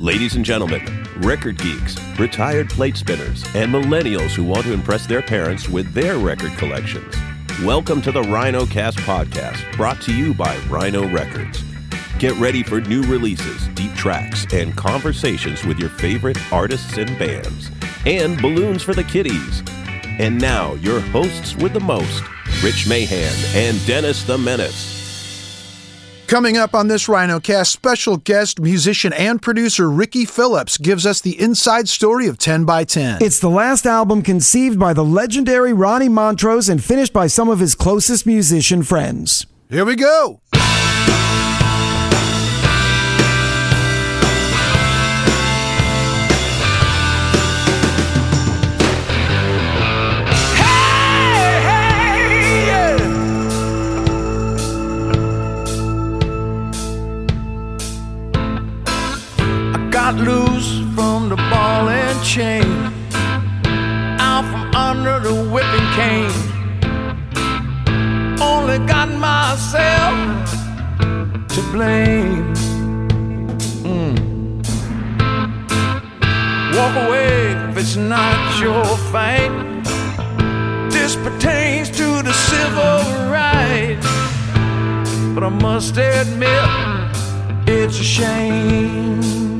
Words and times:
Ladies 0.00 0.34
and 0.34 0.46
gentlemen, 0.46 1.06
record 1.18 1.58
geeks, 1.58 1.94
retired 2.18 2.70
plate 2.70 2.96
spinners, 2.96 3.44
and 3.54 3.70
millennials 3.70 4.30
who 4.30 4.44
want 4.44 4.64
to 4.64 4.72
impress 4.72 5.06
their 5.06 5.20
parents 5.20 5.68
with 5.68 5.92
their 5.92 6.16
record 6.16 6.52
collections. 6.52 7.14
Welcome 7.62 8.00
to 8.02 8.10
the 8.10 8.22
Rhino 8.22 8.64
Cast 8.64 8.96
podcast, 9.00 9.60
brought 9.76 10.00
to 10.00 10.14
you 10.14 10.32
by 10.32 10.56
Rhino 10.70 11.06
Records. 11.06 11.62
Get 12.18 12.34
ready 12.36 12.62
for 12.62 12.80
new 12.80 13.02
releases, 13.02 13.68
deep 13.74 13.92
tracks, 13.92 14.46
and 14.54 14.74
conversations 14.74 15.66
with 15.66 15.78
your 15.78 15.90
favorite 15.90 16.38
artists 16.50 16.96
and 16.96 17.18
bands, 17.18 17.70
and 18.06 18.40
balloons 18.40 18.82
for 18.82 18.94
the 18.94 19.04
kiddies. 19.04 19.62
And 20.18 20.40
now, 20.40 20.76
your 20.76 21.00
hosts 21.00 21.56
with 21.56 21.74
the 21.74 21.80
most 21.80 22.24
Rich 22.64 22.88
Mahan 22.88 23.34
and 23.54 23.86
Dennis 23.86 24.22
the 24.22 24.38
Menace. 24.38 24.99
Coming 26.30 26.56
up 26.56 26.76
on 26.76 26.86
this 26.86 27.08
RhinoCast, 27.08 27.66
special 27.66 28.16
guest 28.16 28.60
musician 28.60 29.12
and 29.12 29.42
producer 29.42 29.90
Ricky 29.90 30.24
Phillips 30.24 30.78
gives 30.78 31.04
us 31.04 31.20
the 31.20 31.36
inside 31.40 31.88
story 31.88 32.28
of 32.28 32.38
10 32.38 32.64
by 32.64 32.84
10. 32.84 33.20
It's 33.20 33.40
the 33.40 33.50
last 33.50 33.84
album 33.84 34.22
conceived 34.22 34.78
by 34.78 34.92
the 34.92 35.04
legendary 35.04 35.72
Ronnie 35.72 36.08
Montrose 36.08 36.68
and 36.68 36.84
finished 36.84 37.12
by 37.12 37.26
some 37.26 37.48
of 37.48 37.58
his 37.58 37.74
closest 37.74 38.26
musician 38.26 38.84
friends. 38.84 39.44
Here 39.70 39.84
we 39.84 39.96
go. 39.96 40.40
Got 60.12 60.26
loose 60.26 60.80
from 60.96 61.28
the 61.28 61.36
ball 61.36 61.88
and 61.88 62.24
chain, 62.24 62.64
out 64.18 64.44
from 64.50 64.74
under 64.74 65.20
the 65.20 65.34
whipping 65.52 65.88
cane. 65.98 66.32
Only 68.40 68.78
got 68.86 69.08
myself 69.08 70.16
to 71.54 71.62
blame. 71.70 72.54
Mm. 73.84 74.16
Walk 76.74 76.94
away 77.06 77.52
if 77.68 77.76
it's 77.76 77.96
not 77.96 78.60
your 78.60 78.84
fight. 79.12 79.52
This 80.90 81.14
pertains 81.14 81.88
to 81.90 82.22
the 82.22 82.32
civil 82.32 82.98
rights, 83.30 84.06
but 85.34 85.44
I 85.44 85.50
must 85.50 85.96
admit 85.96 86.68
it's 87.68 88.00
a 88.00 88.04
shame. 88.04 89.59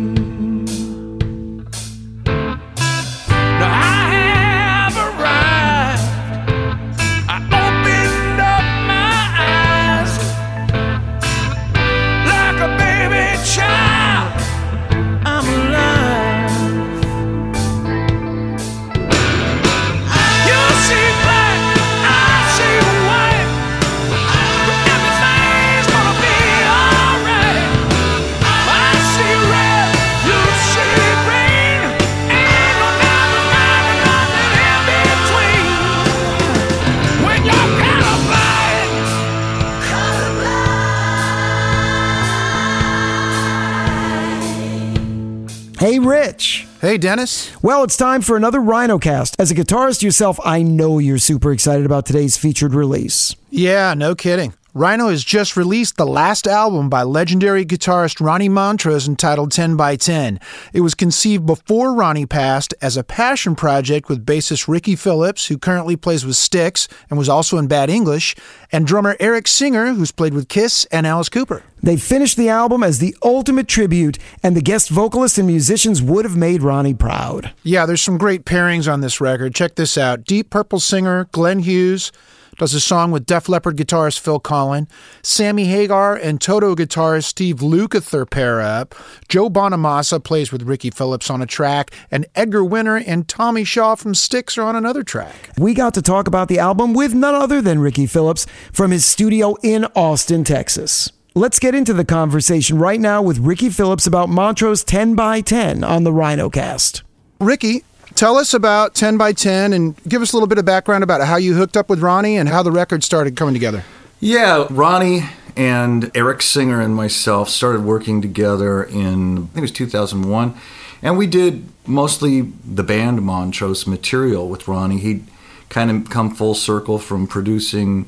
Hey, 46.90 46.98
Dennis. 46.98 47.52
Well, 47.62 47.84
it's 47.84 47.96
time 47.96 48.20
for 48.20 48.36
another 48.36 48.58
RhinoCast. 48.58 49.36
As 49.38 49.52
a 49.52 49.54
guitarist 49.54 50.02
yourself, 50.02 50.40
I 50.44 50.62
know 50.62 50.98
you're 50.98 51.18
super 51.18 51.52
excited 51.52 51.86
about 51.86 52.04
today's 52.04 52.36
featured 52.36 52.74
release. 52.74 53.36
Yeah, 53.48 53.94
no 53.94 54.16
kidding. 54.16 54.54
Rhino 54.72 55.08
has 55.08 55.24
just 55.24 55.56
released 55.56 55.96
the 55.96 56.06
last 56.06 56.46
album 56.46 56.88
by 56.88 57.02
legendary 57.02 57.66
guitarist 57.66 58.24
Ronnie 58.24 58.48
Montrose 58.48 59.08
entitled 59.08 59.50
10 59.50 59.76
by 59.76 59.96
10. 59.96 60.38
It 60.72 60.82
was 60.82 60.94
conceived 60.94 61.44
before 61.44 61.92
Ronnie 61.92 62.26
passed 62.26 62.72
as 62.80 62.96
a 62.96 63.02
passion 63.02 63.56
project 63.56 64.08
with 64.08 64.24
bassist 64.24 64.68
Ricky 64.68 64.94
Phillips, 64.94 65.48
who 65.48 65.58
currently 65.58 65.96
plays 65.96 66.24
with 66.24 66.36
Styx 66.36 66.86
and 67.08 67.18
was 67.18 67.28
also 67.28 67.58
in 67.58 67.66
Bad 67.66 67.90
English, 67.90 68.36
and 68.70 68.86
drummer 68.86 69.16
Eric 69.18 69.48
Singer, 69.48 69.92
who's 69.92 70.12
played 70.12 70.34
with 70.34 70.48
Kiss 70.48 70.84
and 70.92 71.04
Alice 71.04 71.28
Cooper. 71.28 71.64
They 71.82 71.96
finished 71.96 72.36
the 72.36 72.48
album 72.48 72.84
as 72.84 73.00
the 73.00 73.16
ultimate 73.24 73.66
tribute, 73.66 74.18
and 74.40 74.54
the 74.54 74.62
guest 74.62 74.88
vocalists 74.88 75.38
and 75.38 75.48
musicians 75.48 76.00
would 76.00 76.24
have 76.24 76.36
made 76.36 76.62
Ronnie 76.62 76.94
proud. 76.94 77.52
Yeah, 77.64 77.86
there's 77.86 78.02
some 78.02 78.18
great 78.18 78.44
pairings 78.44 78.92
on 78.92 79.00
this 79.00 79.20
record. 79.20 79.52
Check 79.52 79.74
this 79.74 79.98
out 79.98 80.24
Deep 80.24 80.48
Purple 80.48 80.78
singer 80.78 81.26
Glenn 81.32 81.58
Hughes 81.60 82.12
does 82.60 82.74
a 82.74 82.80
song 82.80 83.10
with 83.10 83.24
Def 83.24 83.48
Leppard 83.48 83.78
guitarist 83.78 84.20
Phil 84.20 84.38
Collen. 84.38 84.86
Sammy 85.22 85.64
Hagar 85.64 86.14
and 86.14 86.42
Toto 86.42 86.74
guitarist 86.74 87.24
Steve 87.24 87.60
Lukather 87.60 88.28
pair 88.28 88.60
up. 88.60 88.94
Joe 89.30 89.48
Bonamassa 89.48 90.22
plays 90.22 90.52
with 90.52 90.64
Ricky 90.64 90.90
Phillips 90.90 91.30
on 91.30 91.40
a 91.40 91.46
track, 91.46 91.90
and 92.10 92.26
Edgar 92.34 92.62
Winter 92.62 92.96
and 92.98 93.26
Tommy 93.26 93.64
Shaw 93.64 93.94
from 93.94 94.14
Styx 94.14 94.58
are 94.58 94.64
on 94.64 94.76
another 94.76 95.02
track. 95.02 95.52
We 95.56 95.72
got 95.72 95.94
to 95.94 96.02
talk 96.02 96.28
about 96.28 96.48
the 96.48 96.58
album 96.58 96.92
with 96.92 97.14
none 97.14 97.34
other 97.34 97.62
than 97.62 97.78
Ricky 97.78 98.06
Phillips 98.06 98.44
from 98.74 98.90
his 98.90 99.06
studio 99.06 99.56
in 99.62 99.86
Austin, 99.96 100.44
Texas. 100.44 101.10
Let's 101.34 101.60
get 101.60 101.74
into 101.74 101.94
the 101.94 102.04
conversation 102.04 102.78
right 102.78 103.00
now 103.00 103.22
with 103.22 103.38
Ricky 103.38 103.70
Phillips 103.70 104.06
about 104.06 104.28
Montrose 104.28 104.84
10 104.84 105.14
by 105.14 105.40
10 105.40 105.82
on 105.82 106.04
the 106.04 106.12
RhinoCast. 106.12 107.04
Ricky, 107.40 107.84
tell 108.20 108.36
us 108.36 108.52
about 108.52 108.94
10 108.94 109.16
by 109.16 109.32
10 109.32 109.72
and 109.72 109.96
give 110.04 110.20
us 110.20 110.34
a 110.34 110.36
little 110.36 110.46
bit 110.46 110.58
of 110.58 110.64
background 110.66 111.02
about 111.02 111.26
how 111.26 111.36
you 111.36 111.54
hooked 111.54 111.74
up 111.74 111.88
with 111.88 112.00
Ronnie 112.00 112.36
and 112.36 112.50
how 112.50 112.62
the 112.62 112.70
record 112.70 113.02
started 113.02 113.34
coming 113.34 113.54
together. 113.54 113.82
Yeah, 114.20 114.66
Ronnie 114.68 115.22
and 115.56 116.10
Eric 116.14 116.42
Singer 116.42 116.82
and 116.82 116.94
myself 116.94 117.48
started 117.48 117.82
working 117.82 118.20
together 118.20 118.84
in, 118.84 119.38
I 119.38 119.40
think 119.40 119.56
it 119.56 119.60
was 119.62 119.72
2001. 119.72 120.54
And 121.00 121.16
we 121.16 121.26
did 121.26 121.66
mostly 121.86 122.42
the 122.62 122.82
band 122.82 123.22
Montrose 123.22 123.86
material 123.86 124.50
with 124.50 124.68
Ronnie. 124.68 124.98
He'd 124.98 125.26
kind 125.70 125.90
of 125.90 126.10
come 126.10 126.34
full 126.34 126.54
circle 126.54 126.98
from 126.98 127.26
producing 127.26 128.06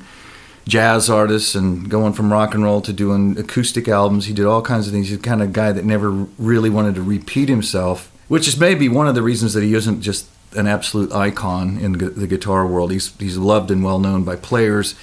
jazz 0.69 1.09
artists 1.09 1.55
and 1.55 1.89
going 1.89 2.13
from 2.13 2.31
rock 2.31 2.53
and 2.53 2.63
roll 2.63 2.83
to 2.83 2.93
doing 2.93 3.39
acoustic 3.39 3.89
albums. 3.89 4.27
He 4.27 4.35
did 4.35 4.45
all 4.45 4.61
kinds 4.61 4.87
of 4.87 4.93
things. 4.93 5.09
He's 5.09 5.17
the 5.17 5.25
kind 5.25 5.41
of 5.41 5.55
guy 5.55 5.73
that 5.73 5.87
never 5.87 6.11
really 6.11 6.69
wanted 6.69 6.97
to 6.97 7.03
repeat 7.03 7.49
himself, 7.49 8.12
which 8.33 8.49
is 8.49 8.59
maybe 8.59 8.89
one 8.89 9.07
of 9.07 9.15
the 9.15 9.21
reasons 9.21 9.53
that 9.53 9.63
he 9.63 9.75
isn't 9.75 10.01
just 10.01 10.27
an 10.57 10.67
absolute 10.67 11.13
icon 11.13 11.77
in 11.77 11.93
the 11.93 12.27
guitar 12.27 12.67
world. 12.67 12.91
He's 12.91 13.15
he's 13.19 13.37
loved 13.37 13.71
and 13.71 13.85
well 13.85 13.99
known 13.99 14.25
by 14.25 14.37
players, 14.37 14.95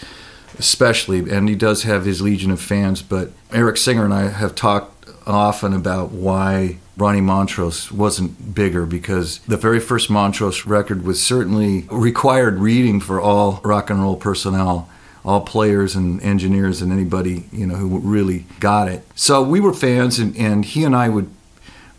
especially, 0.57 1.19
and 1.29 1.47
he 1.47 1.53
does 1.53 1.83
have 1.83 2.05
his 2.05 2.23
legion 2.23 2.49
of 2.49 2.59
fans. 2.59 3.03
But 3.03 3.29
Eric 3.53 3.77
Singer 3.77 4.03
and 4.03 4.15
I 4.15 4.29
have 4.29 4.55
talked 4.55 5.07
often 5.27 5.73
about 5.73 6.09
why 6.09 6.79
Ronnie 6.97 7.21
Montrose 7.21 7.91
wasn't 7.91 8.55
bigger 8.55 8.87
because 8.87 9.37
the 9.41 9.57
very 9.57 9.79
first 9.79 10.09
Montrose 10.09 10.65
record 10.65 11.05
was 11.05 11.21
certainly 11.21 11.85
required 11.91 12.57
reading 12.57 12.99
for 12.99 13.21
all 13.21 13.61
rock 13.63 13.91
and 13.91 14.01
roll 14.01 14.15
personnel 14.15 14.89
all 15.23 15.41
players 15.41 15.95
and 15.95 16.19
engineers 16.23 16.81
and 16.81 16.91
anybody 16.91 17.43
you 17.51 17.67
know 17.67 17.75
who 17.75 17.99
really 17.99 18.47
got 18.59 18.87
it. 18.87 19.03
So 19.13 19.43
we 19.43 19.59
were 19.59 19.73
fans, 19.73 20.17
and, 20.17 20.35
and 20.35 20.65
he 20.65 20.83
and 20.83 20.95
I 20.95 21.09
would 21.09 21.29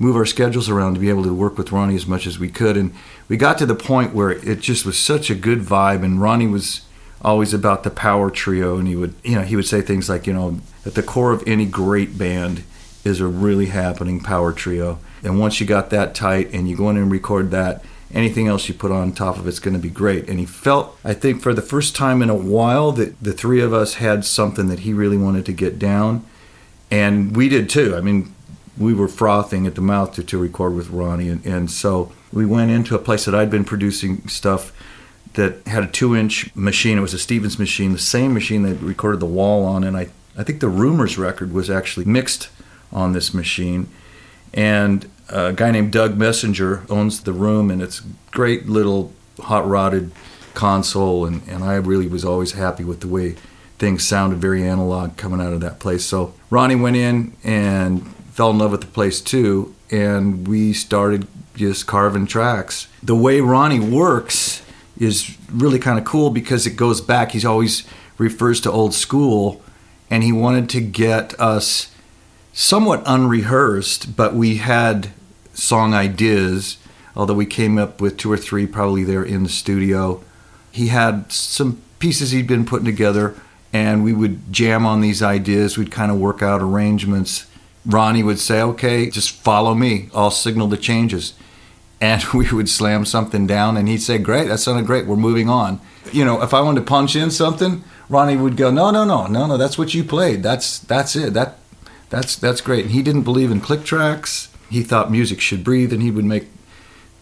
move 0.01 0.17
our 0.17 0.27
schedules 0.27 0.69
around 0.69 0.95
to 0.95 1.01
be 1.01 1.11
able 1.11 1.23
to 1.23 1.35
work 1.35 1.57
with 1.57 1.71
Ronnie 1.71 1.95
as 1.95 2.07
much 2.07 2.27
as 2.27 2.39
we 2.39 2.49
could. 2.49 2.77
And 2.77 2.93
we 3.29 3.37
got 3.37 3.59
to 3.59 3.67
the 3.67 3.75
point 3.77 4.15
where 4.15 4.31
it 4.31 4.59
just 4.59 4.85
was 4.85 4.99
such 4.99 5.31
a 5.31 5.35
good 5.37 5.61
vibe, 5.61 6.03
and 6.03 6.21
Ronnie 6.21 6.49
was 6.49 6.81
always 7.23 7.55
about 7.55 7.85
the 7.85 7.91
power 7.91 8.31
trio, 8.31 8.79
and 8.79 8.89
he 8.89 8.97
would 8.97 9.15
you 9.23 9.37
know 9.37 9.43
he 9.43 9.55
would 9.55 9.67
say 9.67 9.83
things 9.83 10.09
like 10.09 10.27
you 10.27 10.33
know 10.33 10.59
at 10.85 10.95
the 10.95 11.03
core 11.03 11.31
of 11.31 11.45
any 11.47 11.67
great 11.67 12.19
band 12.19 12.65
is 13.05 13.21
a 13.21 13.27
really 13.27 13.67
happening 13.67 14.21
power 14.21 14.53
trio. 14.53 14.99
And 15.23 15.39
once 15.39 15.61
you 15.61 15.67
got 15.67 15.91
that 15.91 16.15
tight 16.15 16.51
and 16.53 16.69
you 16.69 16.77
go 16.77 16.91
in 16.91 16.97
and 16.97 17.11
record 17.11 17.51
that, 17.51 17.85
anything 18.13 18.47
else 18.47 18.69
you 18.69 18.75
put 18.75 18.91
on 18.91 19.13
top 19.13 19.39
of 19.39 19.47
it's 19.47 19.59
going 19.59 19.75
to 19.75 19.81
be 19.81 19.91
great. 19.91 20.29
And 20.29 20.39
he 20.39 20.47
felt, 20.47 20.99
I 21.05 21.15
think, 21.15 21.43
for 21.43 21.55
the 21.55 21.63
first 21.63 21.95
time 21.95 22.23
in 22.23 22.31
a 22.31 22.35
while, 22.35 22.93
that 22.93 23.23
the 23.23 23.33
three 23.33 23.61
of 23.61 23.73
us 23.73 23.95
had 23.95 24.25
something 24.25 24.69
that 24.69 24.81
he 24.81 24.93
really 24.93 25.17
wanted 25.17 25.47
to 25.47 25.53
get 25.53 25.79
down. 25.79 26.25
And 26.91 27.37
we 27.37 27.49
did 27.49 27.71
too. 27.71 27.97
I 27.97 28.01
mean, 28.01 28.35
we 28.81 28.95
were 28.95 29.07
frothing 29.09 29.67
at 29.67 29.75
the 29.75 29.81
mouth 29.83 30.15
to, 30.15 30.25
to 30.25 30.39
record 30.39 30.75
with 30.75 30.89
Ronnie. 30.89 31.29
And, 31.29 31.45
and 31.45 31.71
so 31.71 32.11
we 32.33 32.47
went 32.47 32.71
into 32.71 32.95
a 32.95 32.99
place 32.99 33.27
that 33.27 33.35
I'd 33.35 33.51
been 33.51 33.65
producing 33.65 34.27
stuff 34.27 34.73
that 35.35 35.65
had 35.67 35.85
a 35.85 35.87
two 35.87 36.17
inch 36.17 36.55
machine. 36.57 36.97
It 36.97 37.03
was 37.03 37.15
a 37.15 37.19
Stephens 37.19 37.59
machine, 37.59 37.93
the 37.93 37.99
same 37.99 38.33
machine 38.33 38.63
that 38.63 38.77
recorded 38.77 39.21
The 39.21 39.27
Wall 39.27 39.65
on. 39.65 39.85
And 39.85 39.97
I, 39.97 40.09
I 40.37 40.45
think 40.45 40.61
the 40.61 40.69
Rumors 40.69 41.19
record 41.19 41.53
was 41.53 41.69
actually 41.69 42.07
mixed 42.07 42.49
on 42.91 43.13
this 43.13 43.35
machine. 43.35 43.87
And 44.55 45.09
a 45.29 45.53
guy 45.53 45.71
named 45.71 45.93
Doug 45.93 46.17
Messenger 46.17 46.85
owns 46.89 47.21
the 47.21 47.33
room, 47.33 47.71
and 47.71 47.81
it's 47.81 48.03
great 48.33 48.67
little 48.67 49.13
hot 49.39 49.69
rodded 49.69 50.11
console. 50.55 51.27
And, 51.27 51.43
and 51.47 51.63
I 51.63 51.75
really 51.77 52.09
was 52.09 52.25
always 52.25 52.53
happy 52.53 52.83
with 52.83 53.01
the 53.01 53.09
way 53.09 53.37
things 53.79 54.07
sounded 54.07 54.39
very 54.39 54.67
analog 54.67 55.17
coming 55.19 55.41
out 55.41 55.53
of 55.53 55.61
that 55.61 55.79
place. 55.79 56.05
So 56.05 56.35
Ronnie 56.49 56.75
went 56.75 56.97
in 56.97 57.35
and 57.45 58.13
fell 58.41 58.53
in 58.53 58.57
love 58.57 58.71
with 58.71 58.81
the 58.81 58.87
place 58.87 59.21
too, 59.21 59.75
and 59.91 60.49
we 60.49 60.73
started 60.73 61.27
just 61.57 61.87
carving 61.87 62.27
tracks. 62.27 62.89
The 63.03 63.15
way 63.15 63.43
Ronnie 63.43 63.79
works 63.79 64.63
is 64.99 65.37
really 65.53 65.79
kind 65.79 65.99
of 65.99 66.07
cool 66.07 66.31
because 66.31 66.67
it 66.67 66.71
goes 66.71 67.03
back. 67.03 67.33
He's 67.33 67.45
always 67.45 67.87
refers 68.17 68.59
to 68.63 68.73
old 68.73 68.95
school, 68.95 69.61
and 70.09 70.23
he 70.23 70.33
wanted 70.33 70.71
to 70.71 70.81
get 70.81 71.39
us 71.39 71.95
somewhat 72.55 73.03
unrehearsed, 73.05 74.17
but 74.17 74.35
we 74.35 74.57
had 74.57 75.11
song 75.53 75.93
ideas, 75.93 76.79
although 77.15 77.35
we 77.35 77.45
came 77.45 77.77
up 77.77 78.01
with 78.01 78.17
two 78.17 78.33
or 78.33 78.39
three 78.39 78.67
probably 78.67 79.05
there 79.05 79.23
in 79.23 79.43
the 79.43 79.51
studio. 79.51 80.25
He 80.73 80.87
had 80.87 81.31
some 81.31 81.83
pieces 81.99 82.31
he'd 82.31 82.47
been 82.47 82.65
putting 82.65 82.87
together, 82.87 83.35
and 83.71 84.03
we 84.03 84.15
would 84.15 84.51
jam 84.51 84.87
on 84.87 85.03
these 85.03 85.23
ideas. 85.23 85.77
We'd 85.77 85.93
kind 85.93 86.11
of 86.11 86.19
work 86.19 86.41
out 86.41 86.63
arrangements. 86.63 87.45
Ronnie 87.87 88.23
would 88.23 88.39
say, 88.39 88.61
Okay, 88.61 89.11
just 89.11 89.31
follow 89.31 89.75
me. 89.75 90.09
I'll 90.15 90.31
signal 90.31 90.69
the 90.69 90.77
changes. 90.77 91.35
And 92.01 92.25
we 92.35 92.51
would 92.51 92.69
slam 92.69 93.05
something 93.05 93.47
down, 93.47 93.77
and 93.77 93.89
he'd 93.89 94.03
say, 94.03 94.19
Great, 94.19 94.49
that 94.49 94.59
sounded 94.59 94.87
great. 94.87 95.07
We're 95.07 95.17
moving 95.17 95.49
on. 95.49 95.81
You 96.13 96.25
know, 96.25 96.43
if 96.43 96.55
I 96.55 96.61
wanted 96.61 96.81
to 96.81 96.87
punch 96.87 97.15
in 97.15 97.31
something, 97.31 97.85
Ronnie 98.09 98.37
would 98.37 98.57
go, 98.57 98.71
No, 98.71 98.91
no, 98.91 99.05
no, 99.05 99.27
no, 99.27 99.47
no, 99.47 99.57
that's 99.57 99.79
what 99.79 99.95
you 99.95 100.05
played. 100.05 100.43
That's 100.43 100.79
that's 100.79 101.17
it. 101.17 101.35
That 101.35 101.59
that's 102.11 102.37
that's 102.37 102.61
great. 102.61 102.87
And 102.87 102.93
he 102.93 103.03
didn't 103.03 103.23
believe 103.23 103.51
in 103.51 103.61
click 103.61 103.85
tracks. 103.85 104.49
He 104.69 104.83
thought 104.83 105.11
music 105.11 105.41
should 105.41 105.65
breathe, 105.65 105.93
and 105.93 106.03
he 106.03 106.11
would 106.11 106.25
make 106.25 106.49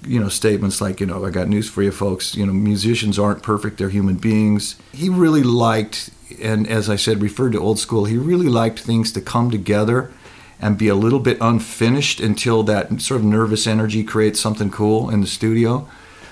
you 0.07 0.21
know 0.21 0.29
statements 0.29 0.81
like 0.81 1.01
you 1.01 1.07
know 1.07 1.25
I 1.25 1.31
got 1.31 1.49
news 1.49 1.69
for 1.69 1.83
you 1.83 1.91
folks. 1.91 2.35
You 2.35 2.47
know 2.47 2.53
musicians 2.53 3.19
aren't 3.19 3.43
perfect; 3.43 3.79
they're 3.79 3.91
human 3.91 4.17
beings. 4.17 4.77
He 4.93 5.09
really 5.09 5.43
liked, 5.43 6.11
and 6.41 6.67
as 6.67 6.89
I 6.89 6.97
said, 6.97 7.21
referred 7.21 7.53
to 7.53 7.59
old 7.59 7.79
school. 7.79 8.05
He 8.07 8.17
really 8.17 8.49
liked 8.49 8.81
things 8.81 9.13
to 9.13 9.21
come 9.21 9.51
together 9.51 10.13
and 10.61 10.79
be 10.79 10.89
a 10.89 10.95
little 10.95 11.21
bit 11.21 11.39
unfinished 11.41 12.21
until 12.21 12.63
that 12.65 13.01
sort 13.01 13.21
of 13.21 13.27
nervous 13.27 13.67
energy 13.67 14.03
creates 14.03 14.41
something 14.41 14.71
cool 14.71 15.09
in 15.11 15.21
the 15.21 15.27
studio. 15.27 15.89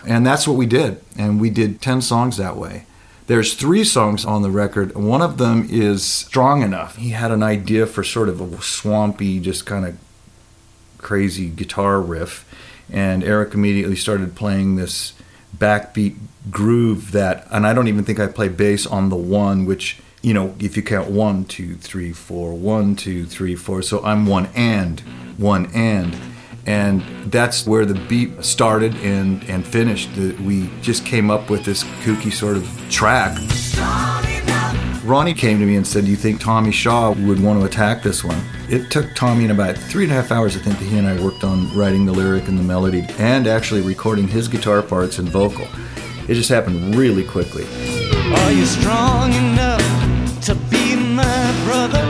And 0.06 0.26
that's 0.26 0.46
what 0.46 0.56
we 0.56 0.66
did. 0.66 1.00
And 1.16 1.40
we 1.40 1.50
did 1.50 1.80
10 1.80 2.00
songs 2.02 2.36
that 2.36 2.56
way. 2.56 2.86
There's 3.26 3.54
three 3.54 3.82
songs 3.82 4.24
on 4.24 4.42
the 4.42 4.50
record. 4.50 4.94
One 4.94 5.20
of 5.20 5.38
them 5.38 5.66
is 5.68 6.04
Strong 6.04 6.62
Enough. 6.62 6.96
He 6.96 7.10
had 7.10 7.32
an 7.32 7.42
idea 7.42 7.86
for 7.86 8.04
sort 8.04 8.28
of 8.28 8.40
a 8.40 8.62
swampy, 8.62 9.40
just 9.40 9.66
kind 9.66 9.84
of 9.84 9.98
crazy 10.98 11.48
guitar 11.48 12.00
riff. 12.00 12.44
And 12.90 13.24
Eric 13.24 13.52
immediately 13.54 13.96
started 13.96 14.36
playing 14.36 14.76
this 14.76 15.12
backbeat 15.56 16.16
groove 16.50 17.12
that, 17.12 17.46
and 17.50 17.66
I 17.66 17.74
don't 17.74 17.88
even 17.88 18.04
think 18.04 18.20
I 18.20 18.28
play 18.28 18.48
bass 18.48 18.86
on 18.86 19.08
the 19.08 19.16
one, 19.16 19.66
which, 19.66 19.98
you 20.26 20.34
know, 20.34 20.52
if 20.58 20.76
you 20.76 20.82
count 20.82 21.08
one, 21.08 21.44
two, 21.44 21.76
three, 21.76 22.12
four, 22.12 22.52
one, 22.52 22.96
two, 22.96 23.24
three, 23.26 23.54
four. 23.54 23.80
So 23.80 24.02
I'm 24.04 24.26
one 24.26 24.48
and, 24.56 24.98
one 25.38 25.70
and 25.72 26.16
and 26.66 27.00
that's 27.30 27.64
where 27.64 27.84
the 27.84 27.94
beat 27.94 28.44
started 28.44 28.92
and, 28.96 29.44
and 29.44 29.64
finished. 29.64 30.10
We 30.16 30.68
just 30.82 31.06
came 31.06 31.30
up 31.30 31.48
with 31.48 31.64
this 31.64 31.84
kooky 32.02 32.32
sort 32.32 32.56
of 32.56 32.68
track. 32.90 33.38
Ronnie 35.04 35.32
came 35.32 35.60
to 35.60 35.64
me 35.64 35.76
and 35.76 35.86
said, 35.86 36.06
Do 36.06 36.10
you 36.10 36.16
think 36.16 36.40
Tommy 36.40 36.72
Shaw 36.72 37.12
would 37.12 37.40
want 37.40 37.60
to 37.60 37.64
attack 37.64 38.02
this 38.02 38.24
one? 38.24 38.42
It 38.68 38.90
took 38.90 39.14
Tommy 39.14 39.44
in 39.44 39.52
about 39.52 39.78
three 39.78 40.02
and 40.02 40.12
a 40.12 40.16
half 40.16 40.32
hours, 40.32 40.56
I 40.56 40.58
think, 40.58 40.76
that 40.80 40.86
he 40.86 40.98
and 40.98 41.06
I 41.06 41.22
worked 41.22 41.44
on 41.44 41.72
writing 41.78 42.04
the 42.04 42.12
lyric 42.12 42.48
and 42.48 42.58
the 42.58 42.64
melody 42.64 43.06
and 43.18 43.46
actually 43.46 43.82
recording 43.82 44.26
his 44.26 44.48
guitar 44.48 44.82
parts 44.82 45.20
and 45.20 45.28
vocal. 45.28 45.68
It 46.26 46.34
just 46.34 46.48
happened 46.48 46.96
really 46.96 47.22
quickly. 47.22 47.64
Are 48.34 48.50
you 48.50 48.66
strong 48.66 49.32
enough 49.32 49.85
to 50.46 50.54
be 50.70 50.94
my 50.94 51.62
brother? 51.64 52.04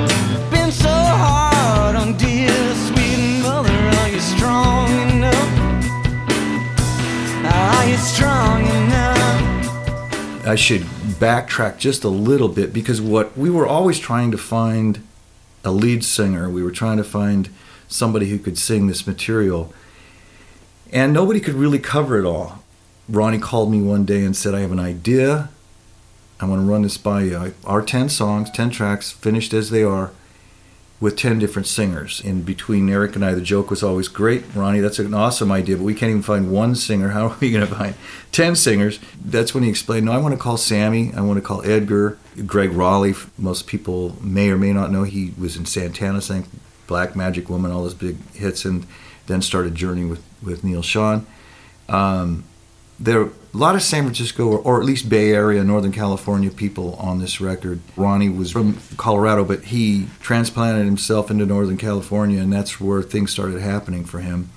Been 0.51 0.71
so 0.71 0.91
hard 0.91 1.97
on 1.97 2.19
dear 2.19 2.51
sweet 2.75 3.41
mother. 3.41 3.73
Are 3.73 4.09
you 4.11 4.21
strong 4.21 4.91
enough? 5.09 5.51
Are 7.47 7.87
you 7.89 7.97
strong 7.97 8.67
enough? 8.67 10.47
I 10.47 10.55
should 10.55 10.83
backtrack 10.83 11.79
just 11.79 12.05
a 12.05 12.11
little 12.11 12.51
bit 12.51 12.75
because 12.75 13.01
what 13.01 13.39
we 13.39 13.49
were 13.49 13.67
always 13.67 13.99
trying 13.99 14.31
to 14.33 14.39
find 14.39 15.03
a 15.65 15.71
lead 15.71 16.05
singer. 16.05 16.51
We 16.51 16.63
were 16.63 16.71
trying 16.71 16.99
to 16.99 17.05
find 17.05 17.49
somebody 17.89 18.29
who 18.29 18.39
could 18.39 18.59
sing 18.59 18.87
this 18.87 19.07
material. 19.07 19.73
And 20.93 21.15
nobody 21.15 21.41
could 21.41 21.55
really 21.55 21.79
cover 21.79 22.19
it 22.19 22.27
all. 22.27 22.63
Ronnie 23.09 23.39
called 23.39 23.71
me 23.71 23.81
one 23.81 24.05
day 24.05 24.23
and 24.25 24.37
said, 24.37 24.55
I 24.55 24.61
have 24.61 24.73
an 24.73 24.79
idea. 24.79 25.49
I 26.39 26.45
want 26.45 26.61
to 26.61 26.71
run 26.71 26.83
this 26.83 26.99
by 26.99 27.23
you. 27.23 27.55
Our 27.65 27.83
10 27.83 28.09
songs, 28.09 28.51
10 28.51 28.71
tracks, 28.71 29.11
finished 29.13 29.55
as 29.55 29.71
they 29.71 29.83
are, 29.83 30.13
with 31.01 31.17
10 31.17 31.39
different 31.39 31.67
singers. 31.67 32.21
In 32.21 32.43
between 32.43 32.89
Eric 32.89 33.17
and 33.17 33.25
I, 33.25 33.35
the 33.35 33.41
joke 33.41 33.71
was 33.71 33.83
always 33.83 34.09
great. 34.09 34.45
Ronnie, 34.55 34.81
that's 34.81 34.99
an 34.99 35.13
awesome 35.13 35.53
idea, 35.53 35.77
but 35.77 35.85
we 35.85 35.95
can't 35.95 36.11
even 36.11 36.23
find 36.23 36.51
one 36.51 36.75
singer. 36.75 37.09
How 37.11 37.29
are 37.29 37.37
we 37.41 37.51
going 37.51 37.67
to 37.67 37.75
find 37.75 37.95
10 38.33 38.57
singers? 38.57 38.99
That's 39.23 39.55
when 39.55 39.63
he 39.63 39.71
explained, 39.71 40.07
No, 40.07 40.13
I 40.13 40.19
want 40.19 40.35
to 40.35 40.41
call 40.41 40.57
Sammy. 40.57 41.13
I 41.15 41.21
want 41.21 41.39
to 41.39 41.43
call 41.43 41.65
Edgar. 41.65 42.19
Gregg 42.47 42.71
Rolie. 42.71 43.29
most 43.39 43.67
people 43.67 44.17
may 44.23 44.51
or 44.51 44.59
may 44.59 44.73
not 44.73 44.91
know, 44.91 45.05
he 45.05 45.33
was 45.39 45.57
in 45.57 45.65
Santana 45.65 46.21
sang 46.21 46.47
Black 46.87 47.17
Magic 47.17 47.49
Woman, 47.49 47.73
all 47.73 47.83
those 47.83 47.95
big 47.95 48.17
hits, 48.33 48.65
and 48.65 48.87
then 49.27 49.43
started 49.43 49.75
Journey 49.75 50.05
with, 50.05 50.23
with 50.43 50.63
Neal 50.63 50.83
Schon. 50.83 51.25
Um, 51.89 52.45
there 52.99 53.21
are 53.21 53.27
a 53.27 53.57
lot 53.57 53.75
of 53.75 53.83
San 53.83 54.05
Francisco, 54.05 54.47
or, 54.47 54.59
or, 54.59 54.81
at 54.81 54.87
least 54.87 55.09
Bay 55.09 55.33
Area, 55.33 55.65
Northern 55.65 55.93
California 55.93 56.51
people 56.51 56.95
on 56.95 57.21
this 57.21 57.41
record. 57.41 57.81
Ronnie 57.97 58.29
was 58.29 58.51
from 58.51 58.79
Colorado, 58.97 59.45
but 59.45 59.65
he 59.65 60.09
transplanted 60.21 60.85
himself 60.85 61.31
into 61.31 61.47
Northern 61.47 61.77
California, 61.77 62.41
and 62.41 62.53
that's 62.53 62.81
where 62.81 63.03
things 63.03 63.31
started 63.31 63.61
happening 63.61 64.05
for 64.05 64.21
him. 64.21 64.51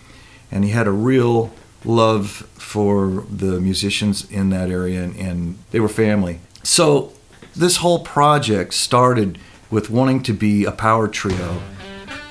And 0.51 0.63
he 0.63 0.71
had 0.71 0.87
a 0.87 0.91
real 0.91 1.51
love 1.85 2.29
for 2.55 3.25
the 3.29 3.59
musicians 3.59 4.29
in 4.29 4.49
that 4.49 4.69
area, 4.69 5.03
and, 5.03 5.15
and 5.15 5.57
they 5.71 5.79
were 5.79 5.89
family. 5.89 6.39
So 6.63 7.13
this 7.55 7.77
whole 7.77 7.99
project 7.99 8.73
started 8.73 9.37
with 9.71 9.89
wanting 9.89 10.23
to 10.23 10.33
be 10.33 10.65
a 10.65 10.71
power 10.71 11.07
trio. 11.07 11.61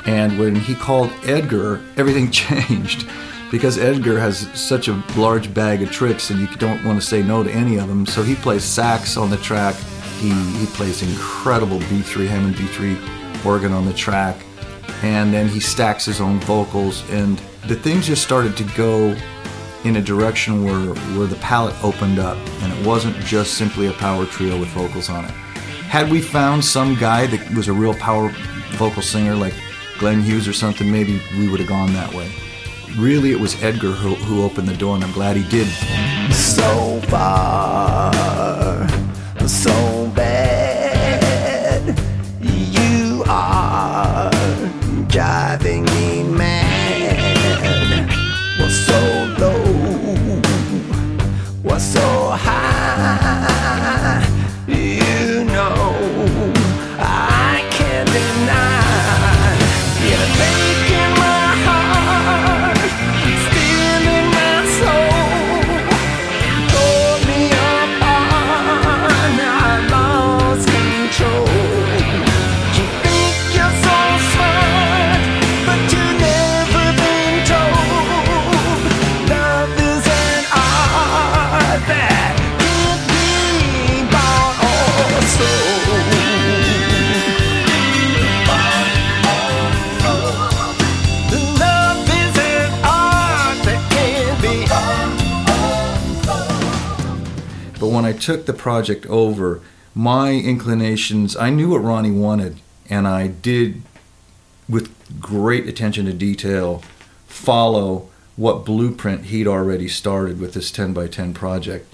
And 0.05 0.39
when 0.39 0.57
he 0.57 0.75
called 0.75 1.11
Edgar, 1.25 1.83
everything 1.97 2.31
changed 2.33 3.09
because 3.51 3.79
Edgar 3.79 4.19
has 4.19 4.49
such 4.59 4.89
a 4.89 5.03
large 5.17 5.53
bag 5.55 5.83
of 5.83 5.91
tricks 5.91 6.31
and 6.31 6.41
you 6.41 6.49
don't 6.57 6.85
want 6.85 7.01
to 7.01 7.07
say 7.07 7.23
no 7.23 7.43
to 7.43 7.51
any 7.51 7.79
of 7.79 7.89
them. 7.89 8.05
So 8.07 8.23
he 8.23 8.35
plays 8.35 8.65
sax 8.65 9.17
on 9.17 9.31
the 9.31 9.37
track. 9.39 9.75
He, 10.19 10.31
he 10.59 10.67
plays 10.67 11.03
incredible 11.03 11.79
B3, 11.81 12.27
Hammond 12.27 12.57
B3 12.57 13.45
organ 13.47 13.73
on 13.73 13.87
the 13.87 13.93
track. 13.93 14.37
And 15.03 15.33
then 15.33 15.49
he 15.49 15.61
stacks 15.61 16.05
his 16.05 16.21
own 16.21 16.41
vocals. 16.41 17.09
And 17.11 17.39
the 17.67 17.77
things 17.77 18.07
just 18.07 18.23
started 18.23 18.57
to 18.57 18.65
go 18.77 19.17
in 19.85 19.97
a 19.97 20.03
direction 20.03 20.65
where, 20.65 20.95
where 21.17 21.27
the 21.27 21.37
palette 21.37 21.77
opened 21.85 22.19
up 22.19 22.37
and 22.63 22.73
it 22.73 22.87
wasn't 22.87 23.17
just 23.25 23.55
simply 23.55 23.87
a 23.87 23.93
power 23.93 24.27
trio 24.27 24.59
with 24.59 24.69
vocals 24.71 25.09
on 25.09 25.25
it. 25.25 25.31
Had 25.89 26.11
we 26.11 26.21
found 26.21 26.65
some 26.65 26.97
guy 26.97 27.27
that 27.27 27.55
was 27.55 27.69
a 27.69 27.73
real 27.73 27.95
power 27.95 28.31
vocal 28.73 29.03
singer 29.03 29.35
like 29.35 29.55
Glenn 29.99 30.21
Hughes 30.21 30.47
or 30.47 30.53
something, 30.53 30.91
maybe 30.91 31.21
we 31.39 31.49
would 31.49 31.61
have 31.61 31.69
gone 31.69 31.93
that 31.95 32.13
way. 32.13 32.31
Really, 32.97 33.33
it 33.33 33.41
was 33.41 33.61
Edgar 33.63 33.93
who, 33.93 34.15
who 34.15 34.45
opened 34.45 34.69
the 34.69 34.77
door, 34.77 34.95
and 34.95 35.05
I'm 35.05 35.13
glad 35.13 35.37
he 35.37 35.45
did. 35.49 35.69
So 36.33 37.01
far, 37.09 38.89
so 39.47 39.98
took 98.29 98.45
the 98.45 98.53
project 98.53 99.07
over, 99.07 99.63
my 99.95 100.33
inclinations, 100.33 101.35
I 101.35 101.49
knew 101.49 101.71
what 101.71 101.79
Ronnie 101.79 102.11
wanted, 102.11 102.61
and 102.91 103.09
I 103.09 103.29
did, 103.29 103.81
with 104.69 104.93
great 105.19 105.67
attention 105.67 106.05
to 106.05 106.13
detail, 106.13 106.83
follow 107.27 108.11
what 108.37 108.67
blueprint 108.67 109.25
he'd 109.25 109.47
already 109.47 109.89
started 109.89 110.39
with 110.39 110.53
this 110.53 110.71
10 110.71 110.93
by 110.93 111.09
10 111.09 111.33
project. 111.33 111.91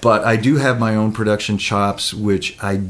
But 0.00 0.22
I 0.22 0.36
do 0.36 0.58
have 0.58 0.78
my 0.78 0.94
own 0.94 1.10
production 1.10 1.58
chops, 1.58 2.14
which 2.14 2.56
I 2.62 2.82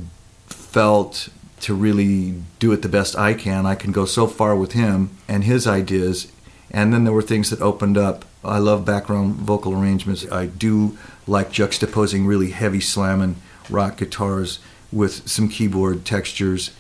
felt 0.48 1.30
to 1.60 1.74
really 1.74 2.34
do 2.58 2.70
it 2.72 2.82
the 2.82 2.88
best 2.90 3.16
I 3.16 3.32
can. 3.32 3.64
I 3.64 3.76
can 3.76 3.92
go 3.92 4.04
so 4.04 4.26
far 4.26 4.54
with 4.54 4.72
him 4.72 5.08
and 5.26 5.44
his 5.44 5.66
ideas. 5.66 6.30
And 6.70 6.92
then 6.92 7.04
there 7.04 7.14
were 7.14 7.22
things 7.22 7.48
that 7.48 7.62
opened 7.62 7.96
up. 7.96 8.26
I 8.44 8.58
love 8.58 8.84
background 8.84 9.36
vocal 9.36 9.72
arrangements. 9.72 10.30
I 10.30 10.44
do 10.44 10.98
like 11.28 11.52
juxtaposing 11.52 12.26
really 12.26 12.50
heavy 12.50 12.80
slamming 12.80 13.36
rock 13.70 13.98
guitars 13.98 14.58
with 14.90 15.28
some 15.28 15.48
keyboard 15.48 16.04
textures 16.04 16.70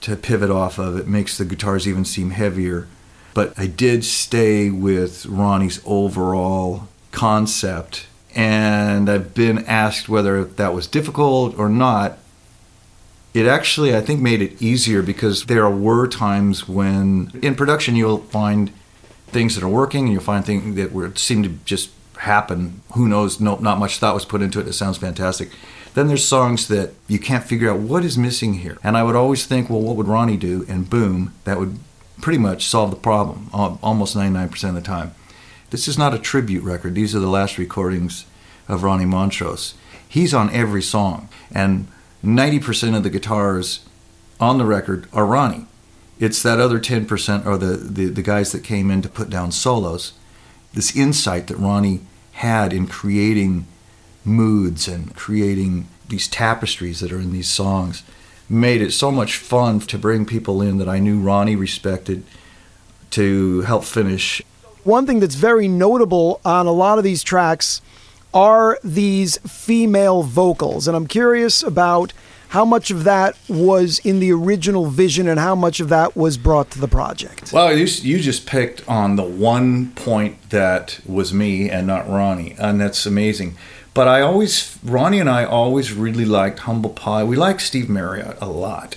to 0.00 0.16
pivot 0.16 0.50
off 0.50 0.78
of. 0.78 0.96
It 0.96 1.08
makes 1.08 1.36
the 1.36 1.44
guitars 1.44 1.88
even 1.88 2.04
seem 2.04 2.30
heavier. 2.30 2.86
But 3.34 3.58
I 3.58 3.66
did 3.66 4.04
stay 4.04 4.70
with 4.70 5.26
Ronnie's 5.26 5.80
overall 5.84 6.88
concept. 7.10 8.06
And 8.34 9.10
I've 9.10 9.34
been 9.34 9.64
asked 9.66 10.08
whether 10.08 10.44
that 10.44 10.72
was 10.72 10.86
difficult 10.86 11.58
or 11.58 11.68
not 11.68 12.18
it 13.34 13.46
actually 13.46 13.94
i 13.94 14.00
think 14.00 14.20
made 14.20 14.40
it 14.40 14.60
easier 14.60 15.02
because 15.02 15.44
there 15.44 15.68
were 15.68 16.06
times 16.06 16.66
when 16.66 17.30
in 17.42 17.54
production 17.54 17.94
you'll 17.94 18.18
find 18.18 18.72
things 19.28 19.54
that 19.54 19.62
are 19.62 19.68
working 19.68 20.04
and 20.04 20.12
you'll 20.12 20.22
find 20.22 20.44
things 20.44 20.76
that 20.76 20.92
were 20.92 21.14
seem 21.14 21.42
to 21.42 21.50
just 21.64 21.90
happen. 22.18 22.82
Who 22.94 23.08
knows? 23.08 23.40
No 23.40 23.56
not 23.56 23.78
much 23.78 23.98
thought 23.98 24.14
was 24.14 24.24
put 24.24 24.42
into 24.42 24.60
it. 24.60 24.68
It 24.68 24.74
sounds 24.74 24.98
fantastic. 24.98 25.50
Then 25.94 26.08
there's 26.08 26.26
songs 26.26 26.68
that 26.68 26.92
you 27.08 27.18
can't 27.18 27.44
figure 27.44 27.70
out 27.70 27.80
what 27.80 28.04
is 28.04 28.18
missing 28.18 28.54
here. 28.54 28.78
And 28.82 28.96
i 28.96 29.02
would 29.02 29.16
always 29.16 29.46
think 29.46 29.68
well 29.68 29.80
what 29.80 29.96
would 29.96 30.08
ronnie 30.08 30.36
do? 30.36 30.64
And 30.68 30.88
boom 30.88 31.34
that 31.44 31.58
would 31.58 31.78
pretty 32.20 32.38
much 32.38 32.66
solve 32.66 32.90
the 32.90 32.96
problem 32.96 33.48
almost 33.52 34.16
99% 34.16 34.68
of 34.68 34.74
the 34.74 34.80
time. 34.80 35.14
This 35.70 35.86
is 35.86 35.98
not 35.98 36.14
a 36.14 36.18
tribute 36.18 36.64
record. 36.64 36.94
These 36.94 37.14
are 37.14 37.20
the 37.20 37.28
last 37.28 37.58
recordings 37.58 38.26
of 38.68 38.82
ronnie 38.82 39.04
montrose. 39.04 39.74
He's 40.08 40.32
on 40.32 40.50
every 40.50 40.82
song. 40.82 41.28
And 41.52 41.88
90% 42.24 42.96
of 42.96 43.02
the 43.02 43.10
guitars 43.10 43.84
on 44.40 44.58
the 44.58 44.64
record 44.64 45.06
are 45.12 45.26
Ronnie. 45.26 45.66
It's 46.18 46.42
that 46.42 46.58
other 46.58 46.80
10% 46.80 47.46
are 47.46 47.56
the, 47.56 47.76
the, 47.76 48.06
the 48.06 48.22
guys 48.22 48.50
that 48.52 48.64
came 48.64 48.90
in 48.90 49.02
to 49.02 49.08
put 49.08 49.30
down 49.30 49.52
solos. 49.52 50.12
This 50.72 50.96
insight 50.96 51.46
that 51.48 51.56
Ronnie 51.56 52.00
had 52.32 52.72
in 52.72 52.86
creating 52.86 53.66
moods 54.24 54.86
and 54.86 55.14
creating 55.16 55.88
these 56.08 56.28
tapestries 56.28 57.00
that 57.00 57.12
are 57.12 57.20
in 57.20 57.32
these 57.32 57.48
songs 57.48 58.02
made 58.48 58.80
it 58.80 58.92
so 58.92 59.10
much 59.10 59.36
fun 59.36 59.80
to 59.80 59.98
bring 59.98 60.24
people 60.24 60.62
in 60.62 60.78
that 60.78 60.88
I 60.88 60.98
knew 60.98 61.20
Ronnie 61.20 61.56
respected 61.56 62.24
to 63.10 63.62
help 63.62 63.84
finish. 63.84 64.40
One 64.84 65.06
thing 65.06 65.20
that's 65.20 65.34
very 65.34 65.68
notable 65.68 66.40
on 66.44 66.66
a 66.66 66.72
lot 66.72 66.98
of 66.98 67.04
these 67.04 67.22
tracks 67.22 67.82
are 68.32 68.78
these 68.84 69.38
female 69.38 70.22
vocals. 70.22 70.86
And 70.86 70.96
I'm 70.96 71.06
curious 71.06 71.62
about 71.62 72.12
how 72.48 72.64
much 72.64 72.90
of 72.90 73.04
that 73.04 73.36
was 73.48 73.98
in 74.00 74.20
the 74.20 74.32
original 74.32 74.86
vision 74.86 75.28
and 75.28 75.38
how 75.38 75.54
much 75.54 75.80
of 75.80 75.88
that 75.88 76.16
was 76.16 76.38
brought 76.38 76.70
to 76.70 76.80
the 76.80 76.88
project. 76.88 77.52
Well, 77.52 77.76
you, 77.76 77.86
you 77.86 78.20
just 78.20 78.46
picked 78.46 78.88
on 78.88 79.16
the 79.16 79.22
one 79.22 79.92
point 79.92 80.50
that 80.50 81.00
was 81.06 81.32
me 81.32 81.68
and 81.68 81.86
not 81.86 82.08
Ronnie, 82.08 82.54
and 82.58 82.80
that's 82.80 83.04
amazing. 83.06 83.56
But 83.94 84.08
I 84.08 84.20
always, 84.20 84.78
Ronnie 84.84 85.20
and 85.20 85.28
I 85.28 85.44
always 85.44 85.92
really 85.92 86.24
liked 86.24 86.60
Humble 86.60 86.90
Pie. 86.90 87.24
We 87.24 87.36
liked 87.36 87.60
Steve 87.60 87.88
Marriott 87.88 88.38
a 88.40 88.48
lot. 88.48 88.96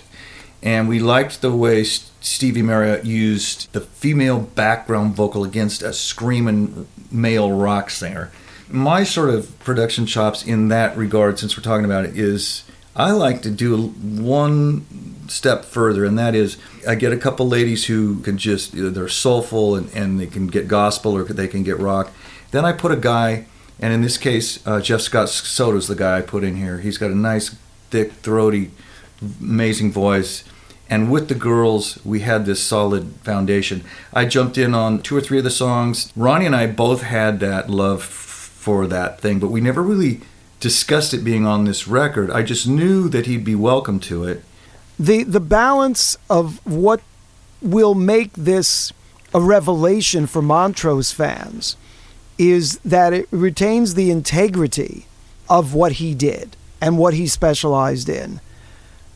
And 0.63 0.87
we 0.87 0.99
liked 0.99 1.41
the 1.41 1.51
way 1.51 1.83
Stevie 1.83 2.61
Marriott 2.61 3.03
used 3.03 3.73
the 3.73 3.81
female 3.81 4.39
background 4.39 5.15
vocal 5.15 5.43
against 5.43 5.81
a 5.81 5.91
screaming 5.91 6.87
male 7.11 7.51
rock 7.51 7.89
singer 7.89 8.31
my 8.73 9.03
sort 9.03 9.29
of 9.29 9.57
production 9.59 10.05
chops 10.05 10.43
in 10.43 10.69
that 10.69 10.95
regard, 10.95 11.39
since 11.39 11.57
we're 11.57 11.63
talking 11.63 11.85
about 11.85 12.05
it, 12.05 12.17
is 12.17 12.63
I 12.95 13.11
like 13.11 13.41
to 13.43 13.51
do 13.51 13.87
one 13.87 14.85
step 15.27 15.63
further, 15.63 16.03
and 16.03 16.19
that 16.19 16.35
is 16.35 16.57
I 16.87 16.95
get 16.95 17.13
a 17.13 17.17
couple 17.17 17.47
ladies 17.47 17.85
who 17.85 18.19
can 18.19 18.37
just 18.37 18.73
they're 18.73 19.07
soulful 19.07 19.75
and, 19.75 19.89
and 19.93 20.19
they 20.19 20.27
can 20.27 20.47
get 20.47 20.67
gospel 20.67 21.15
or 21.15 21.23
they 21.23 21.47
can 21.47 21.63
get 21.63 21.79
rock. 21.79 22.11
Then 22.51 22.65
I 22.65 22.73
put 22.73 22.91
a 22.91 22.97
guy, 22.97 23.45
and 23.79 23.93
in 23.93 24.01
this 24.01 24.17
case, 24.17 24.65
uh, 24.67 24.81
Jeff 24.81 25.01
Scott 25.01 25.29
Soto 25.29 25.77
is 25.77 25.87
the 25.87 25.95
guy 25.95 26.17
I 26.17 26.21
put 26.21 26.43
in 26.43 26.57
here. 26.57 26.79
He's 26.79 26.97
got 26.97 27.11
a 27.11 27.15
nice, 27.15 27.55
thick, 27.89 28.11
throaty, 28.13 28.71
amazing 29.39 29.91
voice. 29.91 30.43
And 30.89 31.09
with 31.09 31.29
the 31.29 31.35
girls, 31.35 32.03
we 32.03 32.19
had 32.19 32.45
this 32.45 32.61
solid 32.61 33.13
foundation. 33.23 33.85
I 34.13 34.25
jumped 34.25 34.57
in 34.57 34.75
on 34.75 35.01
two 35.01 35.15
or 35.15 35.21
three 35.21 35.37
of 35.37 35.45
the 35.45 35.49
songs. 35.49 36.11
Ronnie 36.17 36.45
and 36.45 36.55
I 36.55 36.67
both 36.67 37.03
had 37.03 37.39
that 37.39 37.69
love 37.69 38.03
for 38.03 38.85
that 38.87 39.21
thing, 39.21 39.39
but 39.39 39.47
we 39.47 39.61
never 39.61 39.81
really 39.81 40.19
discussed 40.61 41.13
it 41.13 41.25
being 41.25 41.45
on 41.45 41.65
this 41.65 41.87
record. 41.87 42.31
I 42.31 42.43
just 42.43 42.67
knew 42.67 43.09
that 43.09 43.25
he'd 43.25 43.43
be 43.43 43.55
welcome 43.55 43.99
to 44.01 44.23
it. 44.23 44.43
The 44.97 45.23
the 45.23 45.41
balance 45.41 46.17
of 46.29 46.65
what 46.65 47.01
will 47.61 47.95
make 47.95 48.31
this 48.33 48.93
a 49.33 49.41
revelation 49.41 50.27
for 50.27 50.41
Montrose 50.41 51.11
fans 51.11 51.75
is 52.37 52.79
that 52.79 53.13
it 53.13 53.27
retains 53.31 53.93
the 53.93 54.11
integrity 54.11 55.05
of 55.49 55.73
what 55.73 55.93
he 55.93 56.13
did 56.13 56.55
and 56.79 56.97
what 56.97 57.13
he 57.13 57.27
specialized 57.27 58.09
in. 58.09 58.41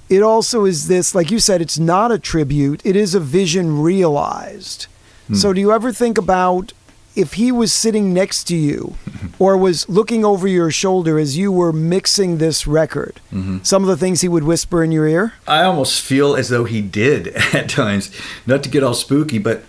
It 0.10 0.22
also 0.22 0.66
is 0.66 0.88
this, 0.88 1.16
like 1.16 1.32
you 1.32 1.40
said, 1.40 1.62
it's 1.62 1.80
not 1.80 2.12
a 2.12 2.20
tribute, 2.20 2.82
it 2.86 2.96
is 2.96 3.16
a 3.16 3.20
vision 3.20 3.82
realized. 3.82 4.86
Hmm. 5.28 5.34
So, 5.34 5.54
do 5.54 5.60
you 5.60 5.72
ever 5.72 5.92
think 5.92 6.18
about 6.18 6.74
if 7.16 7.34
he 7.34 7.52
was 7.52 7.72
sitting 7.72 8.14
next 8.14 8.46
to 8.46 8.56
you 8.56 8.96
or 9.40 9.58
was 9.58 9.88
looking 9.90 10.26
over 10.26 10.48
your 10.48 10.72
shoulder 10.72 11.18
as 11.18 11.38
you 11.38 11.52
were 11.52 11.74
mixing 11.74 12.38
this 12.38 12.68
record, 12.68 13.20
mm-hmm. 13.32 13.60
some 13.64 13.84
of 13.84 13.88
the 13.88 13.98
things 13.98 14.22
he 14.22 14.28
would 14.28 14.44
whisper 14.44 14.84
in 14.84 14.92
your 14.92 15.08
ear? 15.08 15.34
I 15.48 15.64
almost 15.64 16.02
feel 16.02 16.36
as 16.36 16.50
though 16.50 16.66
he 16.66 16.82
did 16.82 17.28
at 17.54 17.70
times. 17.70 18.12
Not 18.46 18.64
to 18.64 18.70
get 18.70 18.84
all 18.84 18.94
spooky, 18.94 19.38
but 19.38 19.64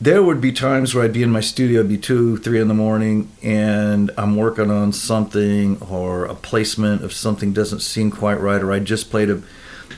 there 0.00 0.22
would 0.22 0.40
be 0.40 0.50
times 0.50 0.94
where 0.94 1.04
I'd 1.04 1.12
be 1.12 1.22
in 1.22 1.30
my 1.30 1.40
studio, 1.40 1.78
it'd 1.78 1.88
be 1.88 1.96
two, 1.96 2.36
three 2.38 2.60
in 2.60 2.66
the 2.66 2.74
morning, 2.74 3.30
and 3.40 4.10
I'm 4.18 4.34
working 4.34 4.68
on 4.68 4.92
something 4.92 5.80
or 5.80 6.24
a 6.24 6.34
placement 6.34 7.04
of 7.04 7.12
something 7.12 7.52
doesn't 7.52 7.80
seem 7.80 8.10
quite 8.10 8.40
right, 8.40 8.60
or 8.60 8.72
I 8.72 8.80
just 8.80 9.10
played 9.10 9.30
a, 9.30 9.42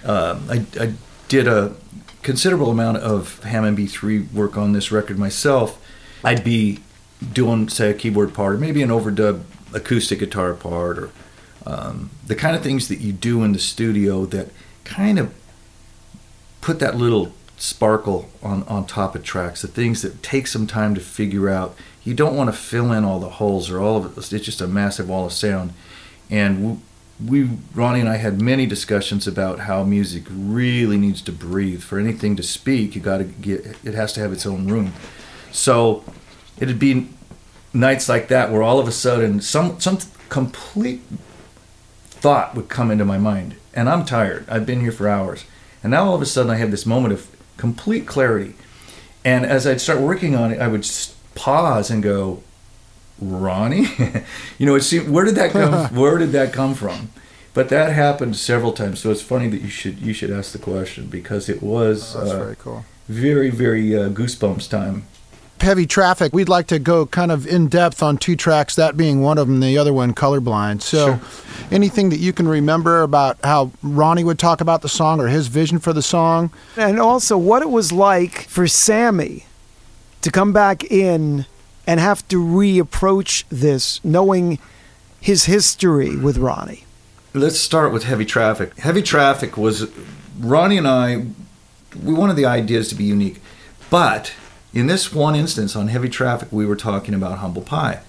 uh, 0.04 0.38
I, 0.50 0.66
I 0.78 0.92
did 1.28 1.48
a 1.48 1.74
considerable 2.22 2.70
amount 2.70 2.98
of 2.98 3.42
Hammond 3.44 3.78
B3 3.78 4.30
work 4.32 4.58
on 4.58 4.72
this 4.72 4.92
record 4.92 5.18
myself. 5.18 5.80
I'd 6.22 6.44
be 6.44 6.80
doing 7.32 7.68
say 7.68 7.90
a 7.90 7.94
keyboard 7.94 8.34
part 8.34 8.54
or 8.54 8.58
maybe 8.58 8.82
an 8.82 8.90
overdub 8.90 9.42
acoustic 9.72 10.18
guitar 10.18 10.54
part 10.54 10.98
or 10.98 11.10
um, 11.66 12.10
the 12.26 12.34
kind 12.34 12.54
of 12.54 12.62
things 12.62 12.88
that 12.88 13.00
you 13.00 13.12
do 13.12 13.42
in 13.42 13.52
the 13.52 13.58
studio 13.58 14.26
that 14.26 14.48
kind 14.84 15.18
of 15.18 15.34
put 16.60 16.78
that 16.78 16.96
little 16.96 17.32
sparkle 17.56 18.28
on, 18.42 18.62
on 18.64 18.86
top 18.86 19.14
of 19.14 19.22
tracks 19.22 19.62
the 19.62 19.68
things 19.68 20.02
that 20.02 20.22
take 20.22 20.46
some 20.46 20.66
time 20.66 20.94
to 20.94 21.00
figure 21.00 21.48
out. 21.48 21.74
You 22.02 22.14
don't 22.14 22.36
want 22.36 22.48
to 22.48 22.56
fill 22.56 22.92
in 22.92 23.04
all 23.04 23.20
the 23.20 23.30
holes 23.30 23.70
or 23.70 23.80
all 23.80 23.96
of 23.96 24.04
it 24.04 24.18
it's 24.18 24.44
just 24.44 24.60
a 24.60 24.66
massive 24.66 25.08
wall 25.08 25.26
of 25.26 25.32
sound. 25.32 25.72
And 26.30 26.82
we 27.24 27.48
ronnie 27.74 28.00
and 28.00 28.08
i 28.08 28.16
had 28.16 28.42
many 28.42 28.66
discussions 28.66 29.28
about 29.28 29.60
how 29.60 29.84
music 29.84 30.24
really 30.28 30.98
needs 30.98 31.22
to 31.22 31.32
breathe. 31.32 31.82
For 31.82 31.98
anything 31.98 32.36
to 32.36 32.42
speak 32.42 32.94
you 32.94 33.00
got 33.00 33.18
to 33.18 33.24
get 33.24 33.78
it 33.84 33.94
has 33.94 34.12
to 34.14 34.20
have 34.20 34.32
its 34.32 34.44
own 34.44 34.66
room. 34.66 34.92
So 35.52 36.04
it'd 36.58 36.78
be 36.78 37.08
nights 37.72 38.08
like 38.08 38.28
that 38.28 38.50
where 38.50 38.62
all 38.62 38.78
of 38.78 38.86
a 38.86 38.92
sudden 38.92 39.40
some 39.40 39.80
some 39.80 39.98
complete 40.28 41.02
thought 42.08 42.54
would 42.54 42.68
come 42.68 42.90
into 42.90 43.04
my 43.04 43.18
mind. 43.18 43.56
And 43.74 43.88
i'm 43.88 44.04
tired. 44.04 44.46
I've 44.48 44.66
been 44.66 44.80
here 44.80 44.92
for 44.92 45.08
hours. 45.08 45.44
And 45.82 45.90
now 45.90 46.06
all 46.06 46.14
of 46.14 46.22
a 46.22 46.26
sudden 46.26 46.50
i 46.50 46.56
have 46.56 46.70
this 46.70 46.86
moment 46.86 47.12
of 47.12 47.28
complete 47.56 48.06
clarity. 48.06 48.54
And 49.24 49.44
as 49.44 49.66
i'd 49.66 49.80
start 49.80 50.00
working 50.00 50.34
on 50.34 50.52
it 50.52 50.60
i 50.60 50.68
would 50.68 50.88
pause 51.34 51.90
and 51.90 52.02
go 52.02 52.42
ronnie? 53.20 53.86
You 54.58 54.66
know 54.66 54.76
it 54.76 54.82
seemed, 54.82 55.08
where 55.08 55.24
did 55.24 55.34
that 55.34 55.50
come 55.50 55.94
where 55.94 56.18
did 56.18 56.32
that 56.32 56.52
come 56.52 56.74
from? 56.74 57.10
But 57.52 57.68
that 57.68 57.92
happened 57.92 58.34
several 58.34 58.72
times. 58.72 58.98
So 58.98 59.12
it's 59.12 59.22
funny 59.22 59.48
that 59.48 59.60
you 59.60 59.68
should 59.68 59.98
you 59.98 60.12
should 60.12 60.30
ask 60.30 60.52
the 60.52 60.58
question 60.58 61.06
because 61.06 61.48
it 61.48 61.62
was 61.62 62.16
oh, 62.16 62.20
uh, 62.20 62.38
very 62.38 62.56
cool. 62.56 62.84
very 63.08 63.50
very 63.50 63.96
uh, 63.96 64.08
goosebumps 64.08 64.68
time 64.68 65.06
heavy 65.60 65.86
traffic, 65.86 66.32
we'd 66.32 66.48
like 66.48 66.66
to 66.68 66.78
go 66.78 67.06
kind 67.06 67.32
of 67.32 67.46
in 67.46 67.68
depth 67.68 68.02
on 68.02 68.18
two 68.18 68.36
tracks, 68.36 68.74
that 68.76 68.96
being 68.96 69.20
one 69.20 69.38
of 69.38 69.48
them, 69.48 69.60
the 69.60 69.78
other 69.78 69.92
one, 69.92 70.14
Colorblind. 70.14 70.82
So, 70.82 71.18
sure. 71.18 71.20
anything 71.70 72.10
that 72.10 72.18
you 72.18 72.32
can 72.32 72.46
remember 72.46 73.02
about 73.02 73.38
how 73.42 73.70
Ronnie 73.82 74.24
would 74.24 74.38
talk 74.38 74.60
about 74.60 74.82
the 74.82 74.88
song 74.88 75.20
or 75.20 75.28
his 75.28 75.46
vision 75.46 75.78
for 75.78 75.92
the 75.92 76.02
song? 76.02 76.50
And 76.76 77.00
also, 77.00 77.38
what 77.38 77.62
it 77.62 77.70
was 77.70 77.92
like 77.92 78.42
for 78.42 78.66
Sammy 78.66 79.46
to 80.20 80.30
come 80.30 80.52
back 80.52 80.84
in 80.84 81.46
and 81.86 82.00
have 82.00 82.26
to 82.28 82.42
reapproach 82.42 83.44
this, 83.50 84.02
knowing 84.04 84.58
his 85.20 85.44
history 85.44 86.16
with 86.16 86.38
Ronnie. 86.38 86.84
Let's 87.32 87.58
start 87.58 87.92
with 87.92 88.04
Heavy 88.04 88.24
Traffic. 88.24 88.76
Heavy 88.78 89.02
Traffic 89.02 89.56
was 89.56 89.90
Ronnie 90.38 90.78
and 90.78 90.86
I. 90.86 91.26
We 92.02 92.14
wanted 92.14 92.36
the 92.36 92.46
ideas 92.46 92.88
to 92.88 92.94
be 92.94 93.04
unique, 93.04 93.40
but 93.90 94.32
in 94.74 94.88
this 94.88 95.12
one 95.12 95.36
instance 95.36 95.76
on 95.76 95.88
Heavy 95.88 96.08
Traffic, 96.08 96.48
we 96.50 96.66
were 96.66 96.76
talking 96.76 97.14
about 97.14 97.38
Humble 97.38 97.62
Pie, 97.62 98.00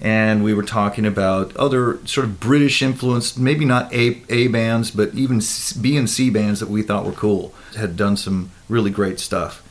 and 0.00 0.42
we 0.42 0.52
were 0.52 0.64
talking 0.64 1.06
about 1.06 1.56
other 1.56 2.04
sort 2.06 2.26
of 2.26 2.40
British 2.40 2.82
influenced, 2.82 3.38
maybe 3.38 3.64
not 3.64 3.92
A 3.94 4.20
A 4.28 4.48
bands, 4.48 4.90
but 4.90 5.14
even 5.14 5.40
B 5.80 5.96
and 5.96 6.10
C 6.10 6.28
bands 6.28 6.60
that 6.60 6.68
we 6.68 6.82
thought 6.82 7.06
were 7.06 7.12
cool. 7.12 7.54
Had 7.76 7.96
done 7.96 8.16
some 8.16 8.50
really 8.68 8.90
great 8.90 9.20
stuff, 9.20 9.62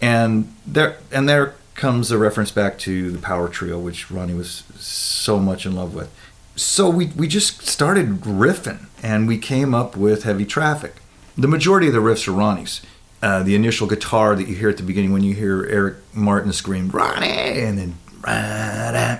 and 0.00 0.52
there 0.66 0.96
and 1.12 1.28
there 1.28 1.54
comes 1.74 2.10
a 2.10 2.18
reference 2.18 2.50
back 2.50 2.78
to 2.78 3.12
the 3.12 3.18
Power 3.18 3.48
Trio, 3.48 3.78
which 3.78 4.10
Ronnie 4.10 4.34
was 4.34 4.64
so 4.78 5.38
much 5.38 5.66
in 5.66 5.76
love 5.76 5.94
with. 5.94 6.10
So 6.56 6.88
we, 6.88 7.08
we 7.08 7.28
just 7.28 7.66
started 7.68 8.22
riffing 8.22 8.86
and 9.02 9.28
we 9.28 9.36
came 9.36 9.74
up 9.74 9.94
with 9.94 10.22
Heavy 10.22 10.46
Traffic. 10.46 10.94
The 11.36 11.46
majority 11.46 11.88
of 11.88 11.92
the 11.92 11.98
riffs 11.98 12.26
are 12.26 12.32
Ronnie's. 12.32 12.80
Uh, 13.26 13.42
the 13.42 13.56
initial 13.56 13.88
guitar 13.88 14.36
that 14.36 14.46
you 14.46 14.54
hear 14.54 14.68
at 14.68 14.76
the 14.76 14.84
beginning 14.84 15.12
when 15.12 15.24
you 15.24 15.34
hear 15.34 15.66
Eric 15.66 15.96
Martin 16.14 16.52
scream, 16.52 16.88
Ronnie, 16.90 17.26
and 17.26 17.76
then, 17.76 17.96
da 18.22 18.92
da 18.92 19.18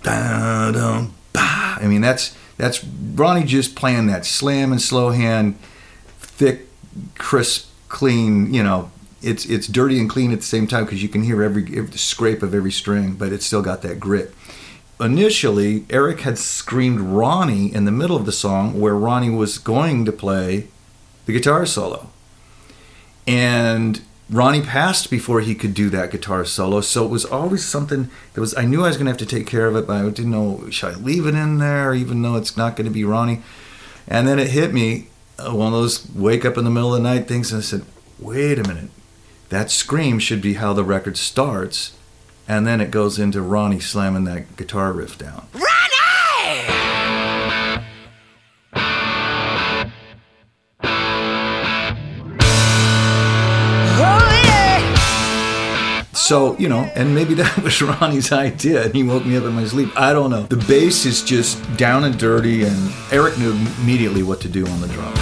da 0.00 0.70
da 0.70 1.06
I 1.34 1.86
mean, 1.88 2.02
that's, 2.02 2.36
that's 2.56 2.84
Ronnie 2.84 3.42
just 3.42 3.74
playing 3.74 4.06
that 4.06 4.24
slam 4.24 4.70
and 4.70 4.80
slow 4.80 5.10
hand, 5.10 5.58
thick, 6.20 6.68
crisp, 7.18 7.68
clean, 7.88 8.54
you 8.54 8.62
know, 8.62 8.92
it's 9.20 9.44
it's 9.44 9.66
dirty 9.66 9.98
and 9.98 10.08
clean 10.08 10.30
at 10.30 10.38
the 10.38 10.44
same 10.44 10.68
time 10.68 10.84
because 10.84 11.02
you 11.02 11.08
can 11.08 11.24
hear 11.24 11.42
every, 11.42 11.64
every 11.76 11.98
scrape 11.98 12.44
of 12.44 12.54
every 12.54 12.70
string, 12.70 13.14
but 13.14 13.32
it's 13.32 13.44
still 13.44 13.62
got 13.62 13.82
that 13.82 13.98
grit. 13.98 14.32
Initially, 15.00 15.84
Eric 15.90 16.20
had 16.20 16.38
screamed 16.38 17.00
Ronnie 17.00 17.74
in 17.74 17.86
the 17.86 17.90
middle 17.90 18.16
of 18.16 18.24
the 18.24 18.30
song 18.30 18.78
where 18.80 18.94
Ronnie 18.94 19.30
was 19.30 19.58
going 19.58 20.04
to 20.04 20.12
play 20.12 20.68
the 21.26 21.32
guitar 21.32 21.66
solo. 21.66 22.08
And 23.26 24.00
Ronnie 24.30 24.62
passed 24.62 25.10
before 25.10 25.40
he 25.40 25.54
could 25.54 25.74
do 25.74 25.90
that 25.90 26.10
guitar 26.10 26.44
solo, 26.44 26.80
so 26.80 27.04
it 27.04 27.10
was 27.10 27.24
always 27.24 27.64
something 27.64 28.10
that 28.32 28.40
was 28.40 28.56
I 28.56 28.64
knew 28.64 28.82
I 28.84 28.88
was 28.88 28.96
going 28.96 29.06
to 29.06 29.12
have 29.12 29.18
to 29.18 29.26
take 29.26 29.46
care 29.46 29.66
of 29.66 29.76
it, 29.76 29.86
but 29.86 29.96
I 29.96 30.08
didn't 30.08 30.30
know 30.30 30.68
should 30.70 30.94
I 30.94 30.98
leave 30.98 31.26
it 31.26 31.34
in 31.34 31.58
there 31.58 31.94
even 31.94 32.22
though 32.22 32.36
it's 32.36 32.56
not 32.56 32.76
going 32.76 32.86
to 32.86 32.92
be 32.92 33.04
Ronnie. 33.04 33.42
And 34.08 34.26
then 34.26 34.38
it 34.38 34.48
hit 34.48 34.72
me 34.72 35.08
uh, 35.38 35.54
one 35.54 35.68
of 35.68 35.72
those 35.72 36.08
wake 36.14 36.44
up 36.44 36.56
in 36.56 36.64
the 36.64 36.70
middle 36.70 36.94
of 36.94 37.02
the 37.02 37.08
night 37.08 37.28
things 37.28 37.52
and 37.52 37.58
I 37.58 37.62
said, 37.62 37.84
"Wait 38.18 38.58
a 38.58 38.66
minute 38.66 38.90
that 39.48 39.70
scream 39.70 40.18
should 40.18 40.42
be 40.42 40.54
how 40.54 40.72
the 40.72 40.84
record 40.84 41.16
starts, 41.16 41.96
and 42.48 42.66
then 42.66 42.80
it 42.80 42.90
goes 42.90 43.18
into 43.18 43.40
Ronnie 43.40 43.80
slamming 43.80 44.24
that 44.24 44.56
guitar 44.56 44.92
riff 44.92 45.18
down. 45.18 45.46
So, 56.26 56.58
you 56.58 56.68
know, 56.68 56.80
and 56.96 57.14
maybe 57.14 57.34
that 57.34 57.56
was 57.62 57.80
Ronnie's 57.80 58.32
idea 58.32 58.86
and 58.86 58.92
he 58.92 59.04
woke 59.04 59.24
me 59.24 59.36
up 59.36 59.44
in 59.44 59.52
my 59.52 59.64
sleep. 59.64 59.90
I 59.94 60.12
don't 60.12 60.28
know. 60.28 60.42
The 60.42 60.56
bass 60.56 61.06
is 61.06 61.22
just 61.22 61.76
down 61.76 62.02
and 62.02 62.18
dirty, 62.18 62.64
and 62.64 62.92
Eric 63.12 63.38
knew 63.38 63.52
immediately 63.52 64.24
what 64.24 64.40
to 64.40 64.48
do 64.48 64.66
on 64.66 64.80
the 64.80 64.88
drums. 64.88 65.20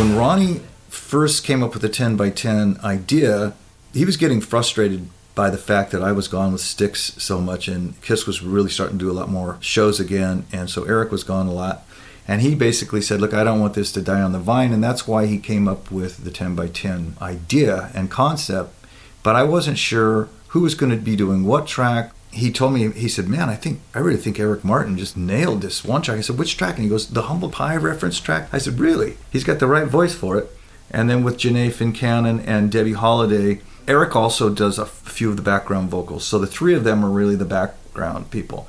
When 0.00 0.16
Ronnie 0.16 0.60
first 0.88 1.44
came 1.44 1.62
up 1.62 1.74
with 1.74 1.82
the 1.82 1.88
10 1.88 2.16
by 2.16 2.30
10 2.30 2.80
idea, 2.82 3.54
he 3.94 4.04
was 4.04 4.16
getting 4.16 4.40
frustrated 4.40 5.08
by 5.36 5.50
the 5.50 5.58
fact 5.58 5.92
that 5.92 6.02
I 6.02 6.10
was 6.10 6.26
gone 6.26 6.50
with 6.50 6.60
Styx 6.60 7.14
so 7.22 7.40
much 7.40 7.68
and 7.68 8.02
Kiss 8.02 8.26
was 8.26 8.42
really 8.42 8.70
starting 8.70 8.98
to 8.98 9.04
do 9.04 9.08
a 9.08 9.14
lot 9.14 9.28
more 9.28 9.58
shows 9.60 10.00
again. 10.00 10.44
And 10.52 10.68
so 10.68 10.82
Eric 10.82 11.12
was 11.12 11.22
gone 11.22 11.46
a 11.46 11.52
lot. 11.52 11.84
And 12.28 12.42
he 12.42 12.54
basically 12.54 13.00
said, 13.00 13.20
Look, 13.20 13.32
I 13.32 13.42
don't 13.42 13.60
want 13.60 13.72
this 13.72 13.90
to 13.92 14.02
die 14.02 14.20
on 14.20 14.32
the 14.32 14.38
vine. 14.38 14.72
And 14.72 14.84
that's 14.84 15.08
why 15.08 15.24
he 15.26 15.38
came 15.38 15.66
up 15.66 15.90
with 15.90 16.24
the 16.24 16.30
10 16.30 16.54
by 16.54 16.68
10 16.68 17.16
idea 17.22 17.90
and 17.94 18.10
concept. 18.10 18.74
But 19.22 19.34
I 19.34 19.42
wasn't 19.42 19.78
sure 19.78 20.28
who 20.48 20.60
was 20.60 20.74
going 20.74 20.92
to 20.92 20.98
be 20.98 21.16
doing 21.16 21.44
what 21.44 21.66
track, 21.66 22.12
he 22.30 22.52
told 22.52 22.74
me, 22.74 22.90
he 22.92 23.08
said, 23.08 23.28
Man, 23.28 23.48
I 23.48 23.54
think, 23.54 23.80
I 23.94 24.00
really 24.00 24.18
think 24.18 24.38
Eric 24.38 24.62
Martin 24.62 24.98
just 24.98 25.16
nailed 25.16 25.62
this 25.62 25.84
one 25.84 26.02
track. 26.02 26.18
I 26.18 26.20
said, 26.20 26.38
Which 26.38 26.56
track? 26.56 26.74
And 26.74 26.84
he 26.84 26.90
goes, 26.90 27.08
The 27.08 27.22
Humble 27.22 27.50
Pie 27.50 27.76
reference 27.76 28.20
track. 28.20 28.48
I 28.52 28.58
said, 28.58 28.78
Really? 28.78 29.16
He's 29.32 29.44
got 29.44 29.58
the 29.58 29.66
right 29.66 29.86
voice 29.86 30.14
for 30.14 30.36
it. 30.36 30.50
And 30.90 31.08
then 31.08 31.22
with 31.22 31.38
Janae 31.38 31.72
Fincannon 31.72 32.42
and 32.46 32.70
Debbie 32.70 32.92
Holiday, 32.92 33.60
Eric 33.86 34.14
also 34.14 34.50
does 34.50 34.78
a 34.78 34.86
few 34.86 35.30
of 35.30 35.36
the 35.36 35.42
background 35.42 35.90
vocals. 35.90 36.24
So 36.24 36.38
the 36.38 36.46
three 36.46 36.74
of 36.74 36.84
them 36.84 37.04
are 37.04 37.10
really 37.10 37.36
the 37.36 37.44
background 37.44 38.30
people. 38.30 38.68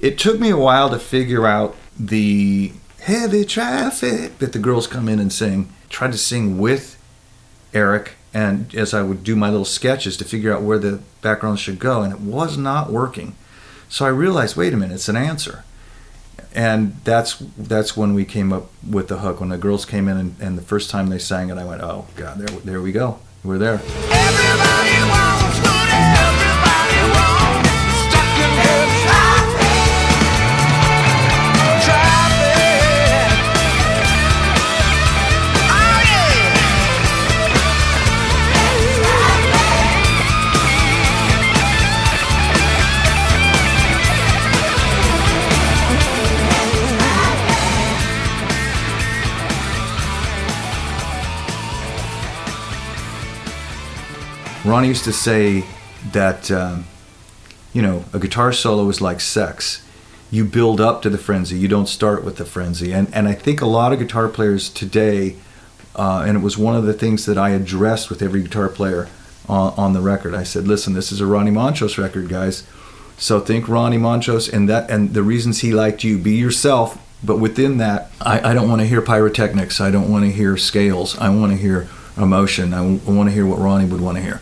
It 0.00 0.18
took 0.18 0.40
me 0.40 0.50
a 0.50 0.56
while 0.56 0.90
to 0.90 0.98
figure 0.98 1.46
out 1.46 1.76
the 1.98 2.72
heavy 3.00 3.44
traffic 3.44 4.38
that 4.38 4.52
the 4.52 4.58
girls 4.58 4.86
come 4.86 5.08
in 5.08 5.18
and 5.18 5.32
sing. 5.32 5.72
Tried 5.88 6.12
to 6.12 6.18
sing 6.18 6.58
with 6.58 6.98
Eric 7.74 8.12
and 8.34 8.74
as 8.74 8.94
I 8.94 9.02
would 9.02 9.24
do 9.24 9.36
my 9.36 9.50
little 9.50 9.64
sketches 9.64 10.16
to 10.18 10.24
figure 10.24 10.52
out 10.54 10.62
where 10.62 10.78
the 10.78 11.00
background 11.20 11.58
should 11.60 11.78
go, 11.78 12.02
and 12.02 12.12
it 12.12 12.20
was 12.20 12.56
not 12.56 12.90
working. 12.90 13.34
So 13.88 14.06
I 14.06 14.08
realized, 14.08 14.56
wait 14.56 14.72
a 14.72 14.76
minute, 14.76 14.94
it's 14.94 15.08
an 15.08 15.16
answer, 15.16 15.64
and 16.54 16.96
that's 17.04 17.36
that's 17.58 17.96
when 17.96 18.14
we 18.14 18.24
came 18.24 18.52
up 18.52 18.70
with 18.88 19.08
the 19.08 19.18
hook. 19.18 19.40
When 19.40 19.50
the 19.50 19.58
girls 19.58 19.84
came 19.84 20.08
in 20.08 20.16
and, 20.16 20.36
and 20.40 20.56
the 20.56 20.62
first 20.62 20.88
time 20.90 21.08
they 21.08 21.18
sang 21.18 21.50
it, 21.50 21.58
I 21.58 21.64
went, 21.64 21.82
oh 21.82 22.06
God, 22.16 22.38
there 22.38 22.58
there 22.60 22.80
we 22.80 22.92
go, 22.92 23.18
we're 23.44 23.58
there. 23.58 23.82
Ronnie 54.72 54.88
used 54.88 55.04
to 55.04 55.12
say 55.12 55.64
that, 56.12 56.50
um, 56.50 56.86
you 57.74 57.82
know, 57.82 58.06
a 58.14 58.18
guitar 58.18 58.54
solo 58.54 58.88
is 58.88 59.02
like 59.02 59.20
sex. 59.20 59.86
You 60.30 60.46
build 60.46 60.80
up 60.80 61.02
to 61.02 61.10
the 61.10 61.18
frenzy. 61.18 61.58
You 61.58 61.68
don't 61.68 61.90
start 61.90 62.24
with 62.24 62.36
the 62.38 62.46
frenzy. 62.46 62.90
And 62.90 63.14
and 63.14 63.28
I 63.28 63.34
think 63.34 63.60
a 63.60 63.66
lot 63.66 63.92
of 63.92 63.98
guitar 63.98 64.28
players 64.30 64.70
today, 64.70 65.36
uh, 65.94 66.24
and 66.26 66.38
it 66.38 66.40
was 66.40 66.56
one 66.56 66.74
of 66.74 66.84
the 66.84 66.94
things 66.94 67.26
that 67.26 67.36
I 67.36 67.50
addressed 67.50 68.08
with 68.08 68.22
every 68.22 68.40
guitar 68.40 68.70
player 68.70 69.10
on, 69.46 69.74
on 69.76 69.92
the 69.92 70.00
record. 70.00 70.34
I 70.34 70.42
said, 70.42 70.66
listen, 70.66 70.94
this 70.94 71.12
is 71.12 71.20
a 71.20 71.26
Ronnie 71.26 71.50
Montrose 71.50 71.98
record, 71.98 72.30
guys. 72.30 72.66
So 73.18 73.40
think 73.40 73.68
Ronnie 73.68 73.98
Montrose 73.98 74.48
and 74.48 74.70
that 74.70 74.90
and 74.90 75.12
the 75.12 75.22
reasons 75.22 75.60
he 75.60 75.74
liked 75.74 76.02
you. 76.02 76.16
Be 76.16 76.36
yourself, 76.36 76.96
but 77.22 77.36
within 77.36 77.76
that, 77.76 78.10
I, 78.22 78.52
I 78.52 78.54
don't 78.54 78.70
want 78.70 78.80
to 78.80 78.86
hear 78.86 79.02
pyrotechnics. 79.02 79.82
I 79.82 79.90
don't 79.90 80.10
want 80.10 80.24
to 80.24 80.32
hear 80.32 80.56
scales. 80.56 81.18
I 81.18 81.28
want 81.28 81.52
to 81.52 81.58
hear 81.58 81.88
emotion. 82.16 82.72
I, 82.72 82.78
w- 82.78 83.00
I 83.06 83.10
want 83.10 83.28
to 83.28 83.34
hear 83.34 83.44
what 83.44 83.58
Ronnie 83.58 83.84
would 83.84 84.00
want 84.00 84.16
to 84.16 84.22
hear. 84.22 84.40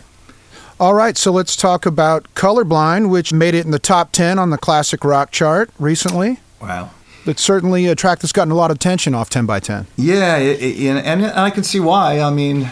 All 0.81 0.95
right, 0.95 1.15
so 1.15 1.31
let's 1.31 1.55
talk 1.55 1.85
about 1.85 2.23
Colorblind, 2.33 3.11
which 3.11 3.31
made 3.31 3.53
it 3.53 3.65
in 3.65 3.69
the 3.69 3.77
top 3.77 4.11
10 4.11 4.39
on 4.39 4.49
the 4.49 4.57
classic 4.57 5.03
rock 5.03 5.29
chart 5.29 5.69
recently. 5.77 6.39
Wow. 6.59 6.89
It's 7.27 7.43
certainly 7.43 7.85
a 7.85 7.93
track 7.93 8.17
that's 8.17 8.31
gotten 8.31 8.49
a 8.49 8.55
lot 8.55 8.71
of 8.71 8.77
attention 8.77 9.13
off 9.13 9.29
10 9.29 9.45
by 9.45 9.59
10. 9.59 9.85
Yeah, 9.95 10.37
it, 10.37 10.59
it, 10.59 10.87
and, 10.87 10.97
and 11.21 11.39
I 11.39 11.51
can 11.51 11.63
see 11.63 11.79
why. 11.79 12.19
I 12.19 12.31
mean, 12.31 12.71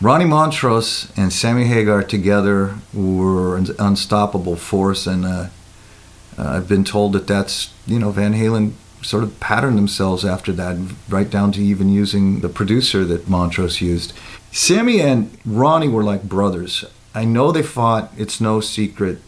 Ronnie 0.00 0.24
Montrose 0.24 1.12
and 1.16 1.32
Sammy 1.32 1.66
Hagar 1.66 2.02
together 2.02 2.74
were 2.92 3.56
an 3.56 3.68
unstoppable 3.78 4.56
force, 4.56 5.06
and 5.06 5.24
uh, 5.24 5.46
uh, 6.36 6.48
I've 6.48 6.66
been 6.66 6.82
told 6.82 7.12
that 7.12 7.28
that's 7.28 7.72
you 7.86 8.00
know 8.00 8.10
Van 8.10 8.34
Halen 8.34 8.72
sort 9.00 9.22
of 9.22 9.38
patterned 9.38 9.78
themselves 9.78 10.24
after 10.24 10.50
that, 10.54 10.76
right 11.08 11.30
down 11.30 11.52
to 11.52 11.62
even 11.62 11.88
using 11.88 12.40
the 12.40 12.48
producer 12.48 13.04
that 13.04 13.28
Montrose 13.28 13.80
used. 13.80 14.12
Sammy 14.50 15.00
and 15.00 15.38
Ronnie 15.46 15.86
were 15.86 16.02
like 16.02 16.24
brothers. 16.24 16.84
I 17.14 17.24
know 17.24 17.52
they 17.52 17.62
fought; 17.62 18.12
it's 18.16 18.40
no 18.40 18.60
secret, 18.60 19.18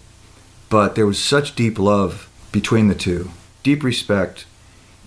but 0.69 0.95
there 0.95 1.07
was 1.07 1.23
such 1.23 1.55
deep 1.55 1.79
love 1.79 2.31
between 2.53 2.89
the 2.89 2.95
two, 2.95 3.31
deep 3.63 3.83
respect. 3.83 4.47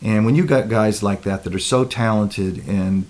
And 0.02 0.26
when 0.26 0.36
you 0.36 0.46
got 0.46 0.70
guys 0.70 1.02
like 1.02 1.24
that 1.24 1.44
that 1.44 1.56
are 1.56 1.60
so 1.60 1.84
talented 1.84 2.68
and 2.68 3.08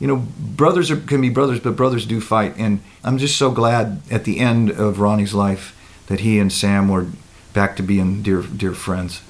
you 0.00 0.06
know, 0.06 0.16
brothers 0.16 0.90
are, 0.90 0.96
can 0.96 1.20
be 1.20 1.30
brothers, 1.30 1.60
but 1.60 1.76
brothers 1.76 2.06
do 2.06 2.20
fight. 2.20 2.54
And 2.58 2.80
I'm 3.02 3.18
just 3.18 3.36
so 3.36 3.50
glad 3.50 4.02
at 4.10 4.24
the 4.24 4.38
end 4.38 4.70
of 4.70 5.00
Ronnie's 5.00 5.34
life 5.34 5.74
that 6.08 6.20
he 6.20 6.38
and 6.38 6.52
Sam 6.52 6.88
were 6.88 7.06
back 7.52 7.76
to 7.76 7.82
being 7.82 8.22
dear, 8.22 8.42
dear 8.42 8.74
friends. 8.74 9.22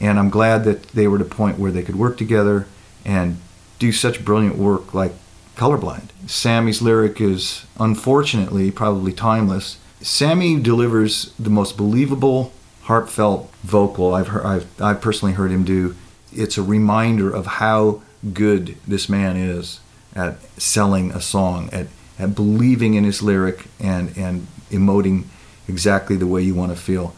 And 0.00 0.18
I'm 0.18 0.30
glad 0.30 0.64
that 0.64 0.88
they 0.88 1.08
were 1.08 1.16
at 1.16 1.22
a 1.22 1.24
point 1.24 1.58
where 1.58 1.70
they 1.70 1.82
could 1.82 1.96
work 1.96 2.18
together 2.18 2.66
and 3.04 3.38
do 3.78 3.92
such 3.92 4.24
brilliant 4.24 4.56
work 4.56 4.92
like 4.92 5.12
colorblind. 5.58 6.08
Sammy's 6.26 6.80
lyric 6.80 7.20
is 7.20 7.66
unfortunately 7.78 8.70
probably 8.70 9.12
timeless. 9.12 9.78
Sammy 10.00 10.60
delivers 10.60 11.32
the 11.38 11.50
most 11.50 11.76
believable, 11.76 12.52
heartfelt 12.82 13.52
vocal 13.62 14.14
I've 14.14 14.28
heard, 14.28 14.46
I've, 14.46 14.80
I've 14.80 15.00
personally 15.00 15.34
heard 15.34 15.50
him 15.50 15.64
do. 15.64 15.96
It's 16.32 16.56
a 16.56 16.62
reminder 16.62 17.34
of 17.34 17.46
how 17.46 18.02
good 18.32 18.76
this 18.86 19.08
man 19.08 19.36
is 19.36 19.80
at 20.14 20.40
selling 20.60 21.10
a 21.10 21.20
song, 21.20 21.68
at, 21.72 21.88
at 22.18 22.34
believing 22.34 22.94
in 22.94 23.04
his 23.04 23.22
lyric 23.22 23.66
and, 23.80 24.16
and 24.16 24.46
emoting 24.70 25.24
exactly 25.68 26.16
the 26.16 26.26
way 26.26 26.42
you 26.42 26.54
want 26.54 26.72
to 26.72 26.78
feel. 26.78 27.14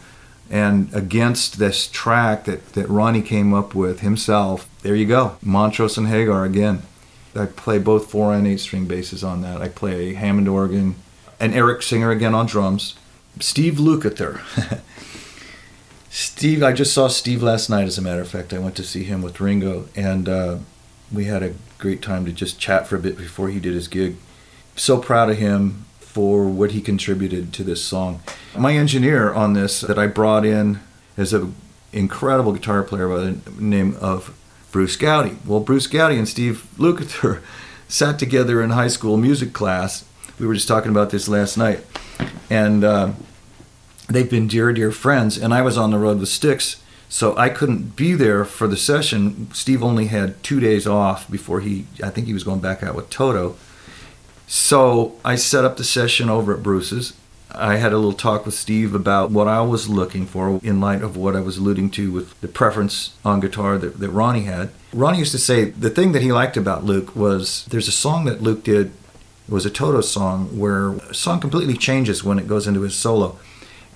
And 0.50 0.92
against 0.92 1.59
this 1.59 1.87
track 1.87 2.44
that, 2.44 2.72
that 2.72 2.88
Ronnie 2.88 3.22
came 3.22 3.55
up 3.55 3.74
with 3.74 4.00
himself, 4.00 4.68
there 4.83 4.96
you 4.96 5.07
go. 5.07 5.37
Montrose 5.42 5.96
and 5.96 6.09
Hagar 6.09 6.44
again. 6.44 6.83
I 7.34 7.46
play 7.46 7.78
both 7.78 8.10
four 8.10 8.32
and 8.34 8.46
eight 8.46 8.60
string 8.60 8.86
basses 8.86 9.22
on 9.22 9.42
that. 9.42 9.62
I 9.62 9.68
play 9.68 10.14
Hammond 10.14 10.48
organ, 10.48 10.96
and 11.38 11.54
Eric 11.54 11.82
Singer 11.82 12.10
again 12.10 12.34
on 12.34 12.46
drums. 12.46 12.94
Steve 13.38 13.74
Lukather. 13.74 14.40
Steve, 16.10 16.62
I 16.62 16.72
just 16.72 16.92
saw 16.92 17.06
Steve 17.06 17.42
last 17.42 17.70
night. 17.70 17.86
As 17.86 17.96
a 17.96 18.02
matter 18.02 18.20
of 18.20 18.28
fact, 18.28 18.52
I 18.52 18.58
went 18.58 18.74
to 18.76 18.82
see 18.82 19.04
him 19.04 19.22
with 19.22 19.40
Ringo, 19.40 19.86
and 19.94 20.28
uh, 20.28 20.58
we 21.12 21.26
had 21.26 21.42
a 21.42 21.54
great 21.78 22.02
time 22.02 22.24
to 22.26 22.32
just 22.32 22.58
chat 22.58 22.88
for 22.88 22.96
a 22.96 23.00
bit 23.00 23.16
before 23.16 23.48
he 23.48 23.60
did 23.60 23.74
his 23.74 23.86
gig. 23.86 24.16
So 24.74 24.98
proud 24.98 25.30
of 25.30 25.38
him 25.38 25.84
for 26.00 26.48
what 26.48 26.72
he 26.72 26.80
contributed 26.80 27.52
to 27.54 27.64
this 27.64 27.84
song. 27.84 28.20
My 28.56 28.74
engineer 28.74 29.32
on 29.32 29.52
this 29.52 29.80
that 29.82 29.98
I 29.98 30.08
brought 30.08 30.44
in 30.44 30.80
is 31.16 31.32
an 31.32 31.54
incredible 31.92 32.52
guitar 32.52 32.82
player 32.82 33.08
by 33.08 33.18
the 33.18 33.38
name 33.60 33.96
of 34.00 34.36
Bruce 34.70 34.96
Gowdy. 34.96 35.37
Well, 35.44 35.61
Bruce 35.61 35.87
Gowdy 35.87 36.16
and 36.16 36.28
Steve 36.28 36.66
Lukather 36.78 37.42
sat 37.88 38.18
together 38.18 38.62
in 38.62 38.70
high 38.70 38.88
school 38.88 39.16
music 39.16 39.52
class. 39.52 40.04
We 40.38 40.46
were 40.46 40.54
just 40.54 40.68
talking 40.68 40.90
about 40.90 41.11
this 41.11 41.28
last 41.28 41.56
night, 41.56 41.85
and 42.48 42.83
uh, 42.85 43.12
they've 44.09 44.30
been 44.30 44.46
dear, 44.46 44.72
dear 44.72 44.92
friends. 44.92 45.37
And 45.37 45.52
I 45.52 45.62
was 45.62 45.76
on 45.76 45.90
the 45.90 45.98
road 45.98 46.18
with 46.18 46.28
Styx, 46.28 46.83
so 47.09 47.37
I 47.37 47.48
couldn't 47.48 47.96
be 47.96 48.14
there 48.14 48.44
for 48.44 48.66
the 48.66 48.76
session. 48.76 49.52
Steve 49.52 49.83
only 49.83 50.06
had 50.06 50.42
two 50.42 50.61
days 50.61 50.87
off 50.87 51.30
before 51.30 51.61
he, 51.61 51.87
I 52.02 52.11
think 52.11 52.26
he 52.26 52.33
was 52.33 52.44
going 52.44 52.61
back 52.61 52.83
out 52.83 52.94
with 52.94 53.11
Toto. 53.11 53.56
So 54.46 55.16
I 55.24 55.37
set 55.37 55.64
up 55.64 55.76
the 55.76 55.85
session 55.85 56.28
over 56.28 56.54
at 56.54 56.62
Bruce's. 56.62 57.12
I 57.54 57.76
had 57.76 57.92
a 57.92 57.96
little 57.96 58.12
talk 58.12 58.46
with 58.46 58.54
Steve 58.54 58.94
about 58.94 59.30
what 59.30 59.48
I 59.48 59.60
was 59.62 59.88
looking 59.88 60.26
for 60.26 60.60
in 60.62 60.80
light 60.80 61.02
of 61.02 61.16
what 61.16 61.36
I 61.36 61.40
was 61.40 61.58
alluding 61.58 61.90
to 61.92 62.12
with 62.12 62.40
the 62.40 62.48
preference 62.48 63.14
on 63.24 63.40
guitar 63.40 63.78
that, 63.78 63.98
that 63.98 64.10
Ronnie 64.10 64.44
had. 64.44 64.70
Ronnie 64.92 65.18
used 65.18 65.32
to 65.32 65.38
say 65.38 65.64
the 65.64 65.90
thing 65.90 66.12
that 66.12 66.22
he 66.22 66.32
liked 66.32 66.56
about 66.56 66.84
Luke 66.84 67.14
was 67.14 67.64
there's 67.66 67.88
a 67.88 67.92
song 67.92 68.24
that 68.24 68.42
Luke 68.42 68.64
did, 68.64 68.86
it 68.86 69.52
was 69.52 69.66
a 69.66 69.70
Toto 69.70 70.00
song, 70.00 70.58
where 70.58 70.92
a 70.92 71.14
song 71.14 71.40
completely 71.40 71.74
changes 71.74 72.24
when 72.24 72.38
it 72.38 72.48
goes 72.48 72.66
into 72.66 72.82
his 72.82 72.94
solo 72.94 73.38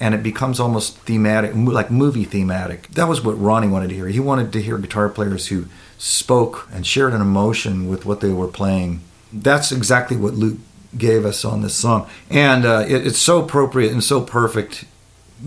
and 0.01 0.15
it 0.15 0.25
becomes 0.25 0.59
almost 0.59 0.99
thematic, 0.99 1.53
like 1.55 1.91
movie 1.91 2.25
thematic. 2.25 2.89
That 2.89 3.09
was 3.09 3.23
what 3.23 3.41
Ronnie 3.41 3.69
wanted 3.69 3.91
to 3.91 3.95
hear. 3.95 4.09
He 4.09 4.19
wanted 4.19 4.53
to 4.53 4.63
hear 4.63 4.77
guitar 4.77 5.09
players 5.09 5.47
who 5.47 5.67
spoke 5.99 6.69
and 6.73 6.85
shared 6.85 7.13
an 7.13 7.21
emotion 7.21 7.89
with 7.89 8.05
what 8.05 8.21
they 8.21 8.31
were 8.31 8.49
playing 8.49 9.03
that's 9.35 9.73
exactly 9.73 10.17
what 10.17 10.35
Luke 10.35 10.59
gave 10.97 11.25
us 11.25 11.45
on 11.45 11.63
this 11.63 11.75
song, 11.75 12.09
and 12.31 12.65
uh, 12.65 12.85
it, 12.87 13.07
it's 13.07 13.19
so 13.19 13.43
appropriate 13.43 13.93
and 13.93 14.03
so 14.03 14.21
perfect 14.21 14.85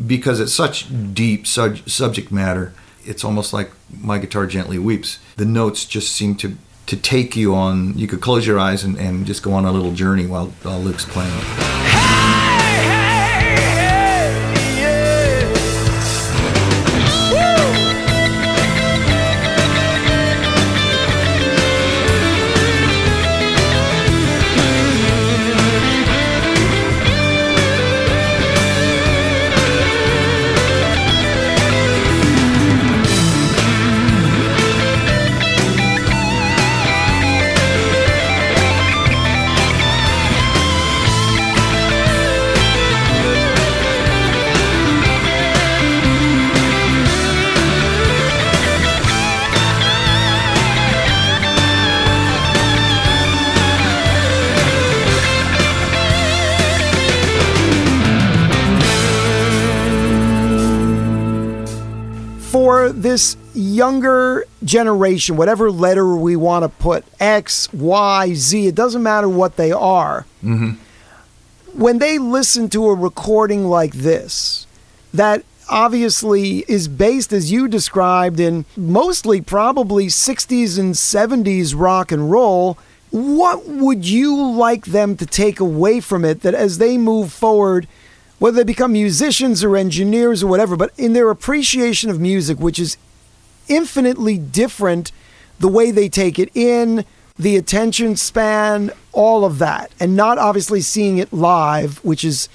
because 0.05 0.39
it's 0.39 0.53
such 0.53 0.87
deep 1.13 1.47
su- 1.47 1.77
subject 1.85 2.31
matter. 2.31 2.73
It's 3.05 3.23
almost 3.23 3.53
like 3.53 3.71
my 3.89 4.17
guitar 4.17 4.45
gently 4.45 4.77
weeps. 4.77 5.19
The 5.37 5.45
notes 5.45 5.85
just 5.85 6.11
seem 6.11 6.35
to 6.35 6.57
to 6.87 6.95
take 6.95 7.35
you 7.35 7.53
on. 7.53 7.97
You 7.97 8.07
could 8.07 8.21
close 8.21 8.47
your 8.47 8.59
eyes 8.59 8.83
and, 8.83 8.97
and 8.97 9.25
just 9.25 9.43
go 9.43 9.53
on 9.53 9.65
a 9.65 9.71
little 9.71 9.91
journey 9.93 10.25
while, 10.25 10.47
while 10.63 10.79
Luke's 10.79 11.05
playing. 11.05 12.06
Generation, 64.67 65.37
whatever 65.37 65.71
letter 65.71 66.15
we 66.15 66.35
want 66.35 66.63
to 66.63 66.69
put 66.69 67.05
X, 67.19 67.71
Y, 67.73 68.33
Z, 68.33 68.67
it 68.67 68.75
doesn't 68.75 69.01
matter 69.01 69.27
what 69.27 69.55
they 69.55 69.71
are. 69.71 70.25
Mm-hmm. 70.43 70.71
When 71.73 71.99
they 71.99 72.17
listen 72.17 72.69
to 72.69 72.89
a 72.89 72.95
recording 72.95 73.65
like 73.65 73.93
this, 73.93 74.67
that 75.13 75.43
obviously 75.69 76.59
is 76.67 76.87
based, 76.87 77.33
as 77.33 77.51
you 77.51 77.67
described, 77.67 78.39
in 78.39 78.65
mostly 78.75 79.41
probably 79.41 80.07
60s 80.07 80.79
and 80.79 80.95
70s 80.95 81.73
rock 81.75 82.11
and 82.11 82.31
roll. 82.31 82.77
What 83.11 83.67
would 83.67 84.07
you 84.07 84.51
like 84.51 84.85
them 84.85 85.15
to 85.17 85.25
take 85.25 85.59
away 85.59 85.99
from 86.01 86.25
it 86.25 86.41
that 86.41 86.53
as 86.53 86.77
they 86.77 86.97
move 86.97 87.31
forward, 87.31 87.87
whether 88.39 88.57
they 88.57 88.63
become 88.63 88.91
musicians 88.93 89.63
or 89.63 89.77
engineers 89.77 90.43
or 90.43 90.47
whatever, 90.47 90.75
but 90.75 90.91
in 90.97 91.13
their 91.13 91.29
appreciation 91.29 92.09
of 92.09 92.19
music, 92.19 92.59
which 92.59 92.79
is 92.79 92.97
infinitely 93.67 94.37
different, 94.37 95.11
the 95.59 95.67
way 95.67 95.91
they 95.91 96.09
take 96.09 96.39
it 96.39 96.55
in, 96.55 97.05
the 97.39 97.55
attention 97.55 98.15
span, 98.15 98.91
all 99.11 99.45
of 99.45 99.59
that, 99.59 99.91
and 99.99 100.15
not 100.15 100.37
obviously 100.37 100.81
seeing 100.81 101.17
it 101.17 101.31
live, 101.31 101.97
which 102.03 102.23
is 102.23 102.49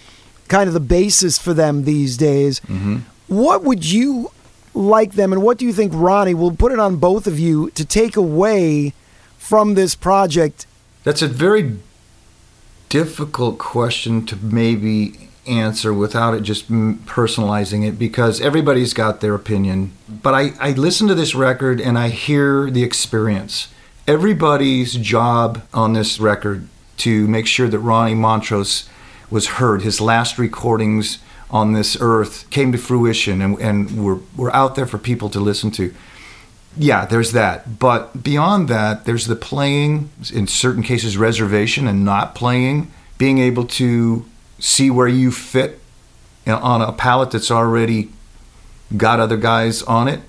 kind 0.48 0.68
of 0.68 0.74
the 0.74 0.80
basis 0.80 1.38
for 1.38 1.54
them 1.54 1.84
these 1.84 2.16
days. 2.16 2.60
Mm-hmm. 2.60 2.98
What 3.28 3.62
would 3.62 3.84
you 3.84 4.30
like 4.74 5.12
them, 5.12 5.32
and 5.32 5.42
what 5.42 5.58
do 5.58 5.64
you 5.64 5.72
think, 5.72 5.92
Ronnie, 5.94 6.34
will 6.34 6.54
put 6.54 6.72
it 6.72 6.78
on 6.78 6.96
both 6.96 7.26
of 7.26 7.38
you 7.38 7.70
to 7.70 7.84
take 7.84 8.16
away 8.16 8.92
from 9.38 9.74
this 9.74 9.94
project? 9.94 10.66
That's 11.04 11.22
a 11.22 11.28
very 11.28 11.76
difficult 12.88 13.58
question 13.58 14.26
to 14.26 14.36
maybe 14.36 15.28
answer 15.46 15.92
without 15.92 16.34
it 16.34 16.42
just 16.42 16.70
personalizing 16.70 17.86
it 17.86 17.98
because 17.98 18.40
everybody's 18.40 18.94
got 18.94 19.20
their 19.20 19.34
opinion. 19.34 19.92
But 20.08 20.34
I, 20.34 20.52
I 20.60 20.72
listen 20.72 21.08
to 21.08 21.14
this 21.14 21.34
record 21.34 21.80
and 21.80 21.98
I 21.98 22.08
hear 22.08 22.70
the 22.70 22.84
experience. 22.84 23.68
Everybody's 24.06 24.94
job 24.94 25.62
on 25.72 25.92
this 25.92 26.20
record 26.20 26.68
to 26.98 27.26
make 27.26 27.46
sure 27.46 27.68
that 27.68 27.78
Ronnie 27.78 28.14
Montrose 28.14 28.88
was 29.30 29.48
heard, 29.48 29.82
his 29.82 30.00
last 30.00 30.38
recordings 30.38 31.18
on 31.50 31.72
this 31.72 31.96
earth 32.00 32.48
came 32.50 32.72
to 32.72 32.78
fruition 32.78 33.42
and, 33.42 33.58
and 33.58 34.04
were, 34.04 34.20
were 34.36 34.54
out 34.54 34.74
there 34.74 34.86
for 34.86 34.98
people 34.98 35.28
to 35.30 35.40
listen 35.40 35.70
to 35.72 35.94
yeah, 36.76 37.04
there's 37.04 37.32
that. 37.32 37.78
But 37.78 38.22
beyond 38.22 38.68
that, 38.68 39.04
there's 39.04 39.26
the 39.26 39.36
playing, 39.36 40.10
in 40.32 40.46
certain 40.46 40.82
cases, 40.82 41.16
reservation 41.16 41.86
and 41.86 42.04
not 42.04 42.34
playing, 42.34 42.90
being 43.18 43.38
able 43.38 43.66
to 43.66 44.24
see 44.62 44.90
where 44.90 45.08
you 45.08 45.32
fit 45.32 45.80
on 46.46 46.80
a 46.80 46.92
palette 46.92 47.32
that's 47.32 47.50
already 47.50 48.08
got 48.96 49.18
other 49.18 49.36
guys 49.36 49.82
on 49.82 50.06
it 50.06 50.20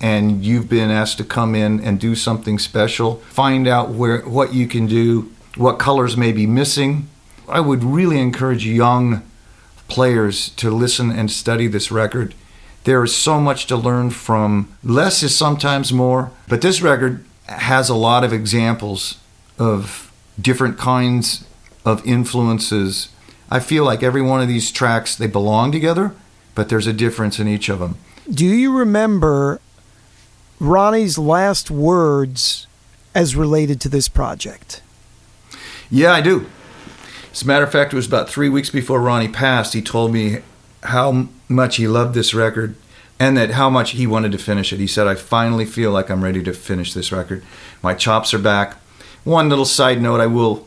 and 0.00 0.44
you've 0.44 0.68
been 0.68 0.90
asked 0.90 1.18
to 1.18 1.24
come 1.24 1.54
in 1.54 1.80
and 1.80 2.00
do 2.00 2.14
something 2.14 2.58
special. 2.58 3.16
Find 3.30 3.68
out 3.68 3.90
where 3.90 4.20
what 4.22 4.54
you 4.54 4.66
can 4.66 4.86
do 4.86 5.30
what 5.56 5.78
colors 5.78 6.16
may 6.16 6.32
be 6.32 6.46
missing. 6.46 7.08
I 7.48 7.60
would 7.60 7.84
really 7.84 8.18
encourage 8.18 8.66
young 8.66 9.22
players 9.86 10.48
to 10.50 10.70
listen 10.70 11.10
and 11.10 11.30
study 11.30 11.66
this 11.68 11.92
record. 11.92 12.34
There 12.84 13.04
is 13.04 13.14
so 13.14 13.38
much 13.38 13.66
to 13.66 13.76
learn 13.76 14.10
from. 14.10 14.74
Less 14.82 15.22
is 15.22 15.36
sometimes 15.36 15.92
more 15.92 16.32
but 16.48 16.62
this 16.62 16.80
record 16.80 17.24
has 17.46 17.90
a 17.90 17.94
lot 17.94 18.24
of 18.24 18.32
examples 18.32 19.18
of 19.58 20.10
different 20.40 20.78
kinds 20.78 21.46
of 21.84 22.04
influences 22.06 23.10
i 23.50 23.60
feel 23.60 23.84
like 23.84 24.02
every 24.02 24.22
one 24.22 24.40
of 24.40 24.48
these 24.48 24.70
tracks 24.70 25.14
they 25.14 25.26
belong 25.26 25.72
together 25.72 26.12
but 26.54 26.68
there's 26.68 26.86
a 26.86 26.92
difference 26.92 27.38
in 27.38 27.48
each 27.48 27.68
of 27.68 27.78
them 27.78 27.96
Do 28.30 28.46
you 28.46 28.76
remember 28.76 29.60
Ronnie's 30.58 31.18
last 31.18 31.70
words 31.70 32.66
as 33.14 33.36
related 33.36 33.80
to 33.82 33.88
this 33.88 34.08
project? 34.08 34.80
Yeah, 35.90 36.12
I 36.14 36.20
do. 36.22 36.46
As 37.32 37.42
a 37.42 37.46
matter 37.46 37.64
of 37.64 37.72
fact, 37.72 37.92
it 37.92 37.96
was 37.96 38.06
about 38.06 38.30
three 38.30 38.48
weeks 38.48 38.70
before 38.70 39.00
Ronnie 39.00 39.28
passed. 39.28 39.74
He 39.74 39.82
told 39.82 40.12
me 40.12 40.38
how 40.84 41.28
much 41.48 41.76
he 41.76 41.86
loved 41.86 42.14
this 42.14 42.32
record 42.32 42.76
and 43.18 43.36
that 43.36 43.50
how 43.50 43.68
much 43.68 43.90
he 43.90 44.06
wanted 44.06 44.32
to 44.32 44.38
finish 44.38 44.72
it. 44.72 44.80
He 44.80 44.86
said, 44.86 45.06
I 45.06 45.14
finally 45.16 45.66
feel 45.66 45.90
like 45.90 46.10
I'm 46.10 46.24
ready 46.24 46.42
to 46.44 46.52
finish 46.54 46.94
this 46.94 47.12
record. 47.12 47.44
My 47.82 47.94
chops 47.94 48.32
are 48.32 48.38
back. 48.38 48.76
One 49.24 49.48
little 49.48 49.64
side 49.66 50.00
note 50.00 50.20
I 50.20 50.26
will 50.26 50.66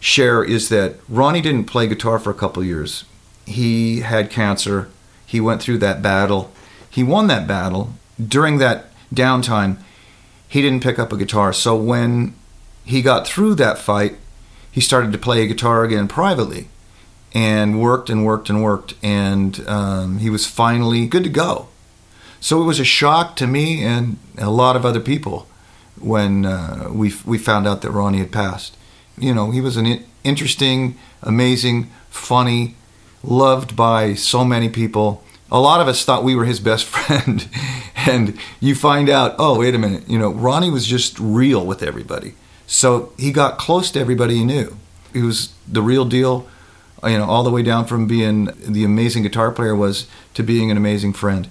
share 0.00 0.42
is 0.42 0.70
that 0.70 0.96
Ronnie 1.08 1.42
didn't 1.42 1.64
play 1.64 1.86
guitar 1.86 2.18
for 2.18 2.30
a 2.30 2.34
couple 2.34 2.64
years. 2.64 3.04
He 3.46 4.00
had 4.00 4.30
cancer. 4.30 4.88
He 5.26 5.40
went 5.40 5.62
through 5.62 5.78
that 5.78 6.02
battle. 6.02 6.50
He 6.90 7.04
won 7.04 7.26
that 7.28 7.46
battle. 7.46 7.92
During 8.20 8.58
that 8.58 8.86
downtime, 9.14 9.76
he 10.48 10.62
didn't 10.62 10.82
pick 10.82 10.98
up 10.98 11.12
a 11.12 11.16
guitar. 11.16 11.52
So 11.52 11.76
when 11.76 12.34
he 12.84 13.02
got 13.02 13.26
through 13.26 13.54
that 13.56 13.78
fight, 13.78 14.16
he 14.72 14.80
started 14.80 15.12
to 15.12 15.18
play 15.18 15.46
guitar 15.46 15.84
again 15.84 16.08
privately 16.08 16.68
and 17.32 17.80
worked 17.80 18.10
and 18.10 18.24
worked 18.24 18.50
and 18.50 18.62
worked. 18.62 18.94
And 19.02 19.66
um, 19.68 20.18
he 20.18 20.30
was 20.30 20.46
finally 20.46 21.06
good 21.06 21.24
to 21.24 21.30
go. 21.30 21.68
So 22.40 22.62
it 22.62 22.64
was 22.64 22.80
a 22.80 22.84
shock 22.84 23.36
to 23.36 23.46
me 23.46 23.84
and 23.84 24.16
a 24.38 24.50
lot 24.50 24.74
of 24.74 24.86
other 24.86 25.00
people 25.00 25.46
when 26.00 26.46
uh, 26.46 26.88
we, 26.90 27.12
we 27.26 27.36
found 27.36 27.68
out 27.68 27.82
that 27.82 27.90
Ronnie 27.90 28.18
had 28.18 28.32
passed. 28.32 28.76
You 29.20 29.34
know, 29.34 29.50
he 29.50 29.60
was 29.60 29.76
an 29.76 30.04
interesting, 30.24 30.96
amazing, 31.22 31.90
funny, 32.08 32.74
loved 33.22 33.76
by 33.76 34.14
so 34.14 34.44
many 34.44 34.68
people. 34.68 35.22
A 35.52 35.60
lot 35.60 35.80
of 35.80 35.88
us 35.88 36.04
thought 36.04 36.24
we 36.24 36.34
were 36.34 36.46
his 36.46 36.60
best 36.60 36.84
friend. 36.94 37.48
and 37.96 38.38
you 38.60 38.74
find 38.74 39.08
out, 39.08 39.34
oh, 39.38 39.58
wait 39.58 39.74
a 39.74 39.78
minute, 39.78 40.08
you 40.08 40.18
know, 40.18 40.30
Ronnie 40.30 40.70
was 40.70 40.86
just 40.86 41.18
real 41.20 41.66
with 41.66 41.82
everybody. 41.82 42.34
So 42.66 43.12
he 43.18 43.32
got 43.32 43.58
close 43.58 43.90
to 43.92 44.00
everybody 44.00 44.36
he 44.36 44.44
knew. 44.44 44.76
He 45.12 45.22
was 45.22 45.52
the 45.66 45.82
real 45.82 46.04
deal, 46.04 46.48
you 47.04 47.18
know, 47.18 47.24
all 47.24 47.42
the 47.42 47.50
way 47.50 47.62
down 47.62 47.86
from 47.86 48.06
being 48.06 48.46
the 48.66 48.84
amazing 48.84 49.22
guitar 49.24 49.50
player 49.50 49.74
was 49.74 50.06
to 50.34 50.42
being 50.42 50.70
an 50.70 50.76
amazing 50.76 51.12
friend. 51.12 51.48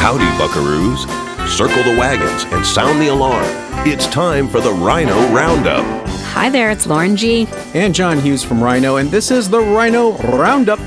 Howdy, 0.00 0.24
buckaroos. 0.38 1.27
Circle 1.48 1.82
the 1.82 1.96
wagons 1.98 2.44
and 2.52 2.64
sound 2.64 3.00
the 3.00 3.08
alarm. 3.08 3.44
It's 3.86 4.06
time 4.08 4.48
for 4.48 4.60
the 4.60 4.70
Rhino 4.72 5.16
Roundup. 5.34 5.84
Hi 6.34 6.48
there, 6.50 6.70
it's 6.70 6.86
Lauren 6.86 7.16
G. 7.16 7.48
And 7.74 7.92
John 7.92 8.20
Hughes 8.20 8.44
from 8.44 8.62
Rhino, 8.62 8.96
and 8.96 9.10
this 9.10 9.32
is 9.32 9.50
the 9.50 9.58
Rhino 9.58 10.12
Roundup. 10.18 10.78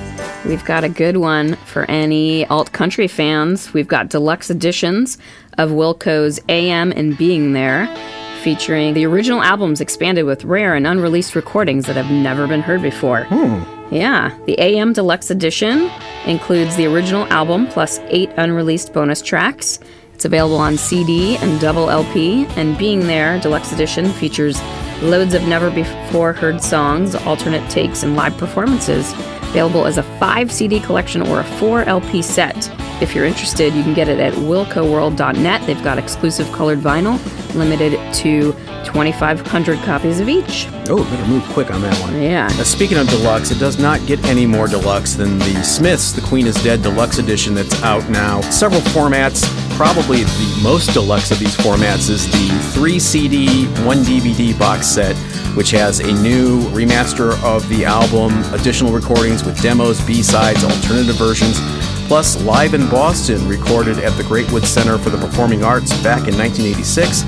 We've 0.46 0.64
got 0.64 0.86
a 0.86 0.90
good 0.90 1.18
one 1.18 1.56
for 1.66 1.90
any 1.92 2.46
alt 2.46 2.72
country 2.72 3.08
fans. 3.08 3.74
We've 3.74 3.88
got 3.88 4.10
deluxe 4.10 4.50
editions 4.50 5.18
of 5.58 5.72
Wilco's 5.72 6.40
AM 6.48 6.92
and 6.94 7.18
Being 7.18 7.52
There, 7.52 7.94
featuring 8.42 8.94
the 8.94 9.06
original 9.06 9.42
albums 9.42 9.82
expanded 9.82 10.24
with 10.26 10.46
rare 10.46 10.76
and 10.76 10.88
unreleased 10.88 11.36
recordings 11.36 11.86
that 11.88 11.98
have 11.98 12.10
never 12.12 12.48
been 12.48 12.62
heard 12.62 12.82
before. 12.82 13.24
Hmm. 13.26 13.64
Yeah, 13.94 14.34
the 14.46 14.58
AM 14.58 14.94
Deluxe 14.94 15.30
Edition 15.32 15.92
includes 16.26 16.78
the 16.78 16.86
original 16.86 17.26
album 17.26 17.68
plus 17.68 18.00
eight 18.06 18.30
unreleased 18.38 18.94
bonus 18.94 19.22
tracks. 19.22 19.80
It's 20.22 20.26
available 20.28 20.58
on 20.58 20.78
CD 20.78 21.36
and 21.38 21.60
double 21.60 21.90
LP, 21.90 22.46
and 22.56 22.78
Being 22.78 23.08
There 23.08 23.40
Deluxe 23.40 23.72
Edition 23.72 24.08
features 24.12 24.62
loads 25.02 25.34
of 25.34 25.48
never 25.48 25.72
before 25.72 26.32
heard 26.32 26.62
songs, 26.62 27.16
alternate 27.16 27.68
takes, 27.72 28.04
and 28.04 28.16
live 28.16 28.38
performances. 28.38 29.14
Available 29.50 29.88
as 29.88 29.98
a 29.98 30.04
5 30.04 30.52
CD 30.52 30.80
collection 30.80 31.24
or 31.24 31.40
a 31.40 31.44
4 31.44 31.86
LP 31.86 32.22
set. 32.22 32.72
If 33.02 33.16
you're 33.16 33.26
interested, 33.26 33.74
you 33.74 33.82
can 33.82 33.96
get 33.96 34.10
it 34.10 34.20
at 34.20 34.34
wilcoworld.net. 34.34 35.66
They've 35.66 35.84
got 35.84 35.98
exclusive 35.98 36.52
colored 36.52 36.78
vinyl, 36.78 37.18
limited 37.56 37.94
to 38.14 38.54
2,500 38.86 39.80
copies 39.80 40.20
of 40.20 40.30
each. 40.30 40.68
Oh, 40.88 41.04
better 41.04 41.26
move 41.26 41.44
quick 41.46 41.72
on 41.72 41.82
that 41.82 42.00
one. 42.00 42.22
Yeah. 42.22 42.46
Now, 42.46 42.62
speaking 42.62 43.00
of 43.00 43.10
deluxe, 43.10 43.50
it 43.50 43.58
does 43.58 43.80
not 43.80 44.06
get 44.06 44.24
any 44.26 44.46
more 44.46 44.68
deluxe 44.68 45.16
than 45.16 45.40
the 45.40 45.64
Smiths, 45.64 46.12
The 46.12 46.22
Queen 46.22 46.46
is 46.46 46.54
Dead 46.64 46.84
Deluxe 46.84 47.18
Edition 47.18 47.56
that's 47.56 47.82
out 47.82 48.08
now. 48.12 48.42
Several 48.52 48.82
formats. 48.82 49.71
Probably 49.82 50.24
the 50.24 50.60
most 50.62 50.94
deluxe 50.94 51.32
of 51.32 51.40
these 51.40 51.58
formats 51.58 52.12
is 52.12 52.28
the 52.28 52.56
3 52.74 53.00
CD, 53.00 53.66
1 53.84 53.98
DVD 54.04 54.58
box 54.60 54.86
set, 54.86 55.16
which 55.58 55.72
has 55.72 56.02
a 56.02 56.14
new 56.22 56.62
remaster 56.70 57.34
of 57.44 57.68
the 57.68 57.84
album, 57.84 58.44
additional 58.54 58.94
recordings 58.94 59.44
with 59.44 59.60
demos, 59.60 60.00
B 60.06 60.22
sides, 60.22 60.64
alternative 60.64 61.16
versions, 61.16 61.60
plus 62.08 62.40
Live 62.44 62.76
in 62.76 62.88
Boston, 62.92 63.48
recorded 63.48 63.98
at 63.98 64.16
the 64.18 64.24
Greatwood 64.24 64.66
Center 64.66 65.00
for 65.00 65.10
the 65.10 65.18
Performing 65.18 65.64
Arts 65.64 65.92
back 66.04 66.28
in 66.28 66.38
1986. 66.38 67.24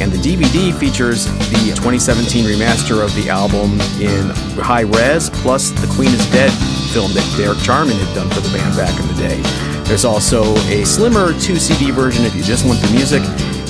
And 0.00 0.10
the 0.10 0.16
DVD 0.16 0.74
features 0.80 1.26
the 1.26 1.74
2017 1.76 2.46
remaster 2.46 3.04
of 3.04 3.14
the 3.16 3.28
album 3.28 3.72
in 4.00 4.30
high 4.64 4.80
res, 4.80 5.28
plus 5.28 5.72
the 5.72 5.86
Queen 5.94 6.08
is 6.08 6.30
Dead 6.30 6.77
film 6.88 7.12
that 7.12 7.24
Derek 7.36 7.58
Jarman 7.58 7.96
had 7.96 8.14
done 8.14 8.30
for 8.30 8.40
the 8.40 8.48
band 8.56 8.76
back 8.76 8.98
in 8.98 9.06
the 9.08 9.14
day. 9.14 9.40
There's 9.84 10.04
also 10.04 10.56
a 10.68 10.84
slimmer 10.84 11.32
2 11.38 11.56
CD 11.56 11.90
version 11.90 12.24
if 12.24 12.34
you 12.34 12.42
just 12.42 12.66
want 12.66 12.80
the 12.80 12.90
music, 12.90 13.22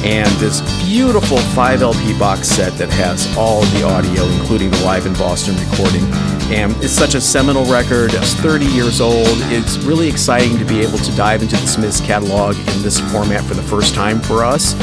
and 0.05 0.29
this 0.39 0.61
beautiful 0.85 1.39
5 1.39 1.83
LP 1.83 2.19
box 2.19 2.49
set 2.49 2.73
that 2.75 2.91
has 2.91 3.27
all 3.37 3.63
the 3.75 3.83
audio, 3.83 4.25
including 4.41 4.71
the 4.71 4.85
Live 4.85 5.07
in 5.07 5.13
Boston 5.15 5.57
recording. 5.69 6.03
And 6.51 6.73
it's 6.83 6.93
such 6.93 7.15
a 7.15 7.21
seminal 7.21 7.65
record. 7.67 8.15
It's 8.15 8.35
30 8.35 8.67
years 8.67 9.01
old. 9.01 9.27
It's 9.51 9.77
really 9.79 10.09
exciting 10.09 10.57
to 10.59 10.65
be 10.65 10.81
able 10.81 10.99
to 10.99 11.17
dive 11.17 11.43
into 11.43 11.57
the 11.57 11.67
Smiths 11.67 12.01
catalog 12.01 12.57
in 12.57 12.83
this 12.83 13.01
format 13.13 13.45
for 13.45 13.55
the 13.55 13.63
first 13.63 13.95
time 13.95 14.21
for 14.21 14.45
us. 14.45 14.75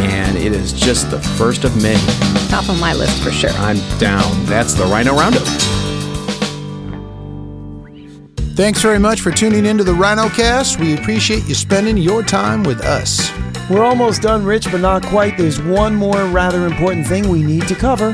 And 0.00 0.36
it 0.36 0.52
is 0.52 0.72
just 0.72 1.10
the 1.10 1.20
first 1.20 1.64
of 1.64 1.76
many. 1.80 2.00
Top 2.48 2.68
of 2.68 2.80
my 2.80 2.92
list 2.92 3.22
for 3.22 3.30
sure. 3.30 3.50
I'm 3.50 3.76
down. 3.98 4.24
That's 4.46 4.74
the 4.74 4.84
Rhino 4.84 5.14
Roundup. 5.14 5.91
Thanks 8.54 8.82
very 8.82 8.98
much 8.98 9.22
for 9.22 9.30
tuning 9.30 9.64
into 9.64 9.82
the 9.82 9.94
Rhino 9.94 10.28
Cast. 10.28 10.78
We 10.78 10.94
appreciate 10.94 11.46
you 11.48 11.54
spending 11.54 11.96
your 11.96 12.22
time 12.22 12.62
with 12.62 12.82
us. 12.82 13.32
We're 13.70 13.82
almost 13.82 14.20
done, 14.20 14.44
Rich, 14.44 14.70
but 14.70 14.82
not 14.82 15.02
quite. 15.02 15.38
There's 15.38 15.60
one 15.62 15.94
more 15.94 16.26
rather 16.26 16.66
important 16.66 17.06
thing 17.06 17.30
we 17.30 17.42
need 17.42 17.66
to 17.68 17.74
cover. 17.74 18.12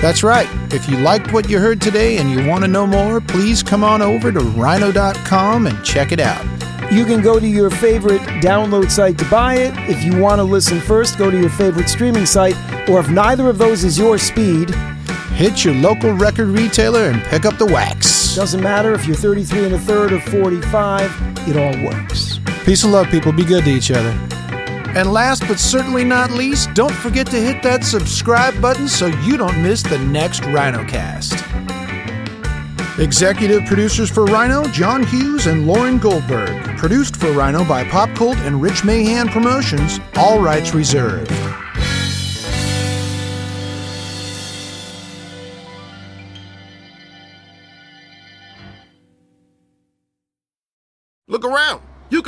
That's 0.00 0.24
right. 0.24 0.48
If 0.72 0.88
you 0.88 0.96
liked 0.96 1.32
what 1.32 1.48
you 1.48 1.60
heard 1.60 1.80
today 1.80 2.18
and 2.18 2.28
you 2.28 2.44
want 2.44 2.64
to 2.64 2.68
know 2.68 2.88
more, 2.88 3.20
please 3.20 3.62
come 3.62 3.84
on 3.84 4.02
over 4.02 4.32
to 4.32 4.40
rhino.com 4.40 5.68
and 5.68 5.84
check 5.84 6.10
it 6.10 6.18
out. 6.18 6.44
You 6.90 7.04
can 7.04 7.22
go 7.22 7.38
to 7.38 7.46
your 7.46 7.70
favorite 7.70 8.22
download 8.42 8.90
site 8.90 9.16
to 9.18 9.24
buy 9.26 9.56
it. 9.56 9.74
If 9.88 10.02
you 10.02 10.20
want 10.20 10.40
to 10.40 10.44
listen 10.44 10.80
first, 10.80 11.18
go 11.18 11.30
to 11.30 11.38
your 11.38 11.50
favorite 11.50 11.88
streaming 11.88 12.26
site. 12.26 12.56
Or 12.88 12.98
if 12.98 13.10
neither 13.10 13.48
of 13.48 13.58
those 13.58 13.84
is 13.84 13.96
your 13.96 14.18
speed, 14.18 14.74
Hit 15.38 15.64
your 15.64 15.74
local 15.74 16.12
record 16.14 16.48
retailer 16.48 17.10
and 17.10 17.22
pick 17.22 17.44
up 17.44 17.58
the 17.58 17.66
wax. 17.66 18.27
Doesn't 18.38 18.62
matter 18.62 18.94
if 18.94 19.04
you're 19.04 19.16
33 19.16 19.64
and 19.64 19.74
a 19.74 19.78
third 19.80 20.12
or 20.12 20.20
45, 20.20 21.10
it 21.48 21.56
all 21.56 21.84
works. 21.84 22.38
Peace 22.64 22.84
and 22.84 22.92
love, 22.92 23.08
people. 23.08 23.32
Be 23.32 23.44
good 23.44 23.64
to 23.64 23.70
each 23.70 23.90
other. 23.90 24.10
And 24.96 25.12
last 25.12 25.42
but 25.48 25.58
certainly 25.58 26.04
not 26.04 26.30
least, 26.30 26.72
don't 26.72 26.94
forget 26.94 27.26
to 27.32 27.36
hit 27.36 27.64
that 27.64 27.82
subscribe 27.82 28.62
button 28.62 28.86
so 28.86 29.06
you 29.06 29.38
don't 29.38 29.60
miss 29.60 29.82
the 29.82 29.98
next 29.98 30.42
RhinoCast. 30.42 31.34
Executive 33.00 33.66
producers 33.66 34.08
for 34.08 34.24
Rhino, 34.26 34.68
John 34.68 35.04
Hughes 35.04 35.48
and 35.48 35.66
Lauren 35.66 35.98
Goldberg. 35.98 36.78
Produced 36.78 37.16
for 37.16 37.32
Rhino 37.32 37.64
by 37.64 37.82
Pop 37.88 38.14
Cult 38.14 38.36
and 38.38 38.62
Rich 38.62 38.84
Mahan 38.84 39.26
Promotions. 39.26 39.98
All 40.14 40.40
rights 40.40 40.74
reserved. 40.74 41.32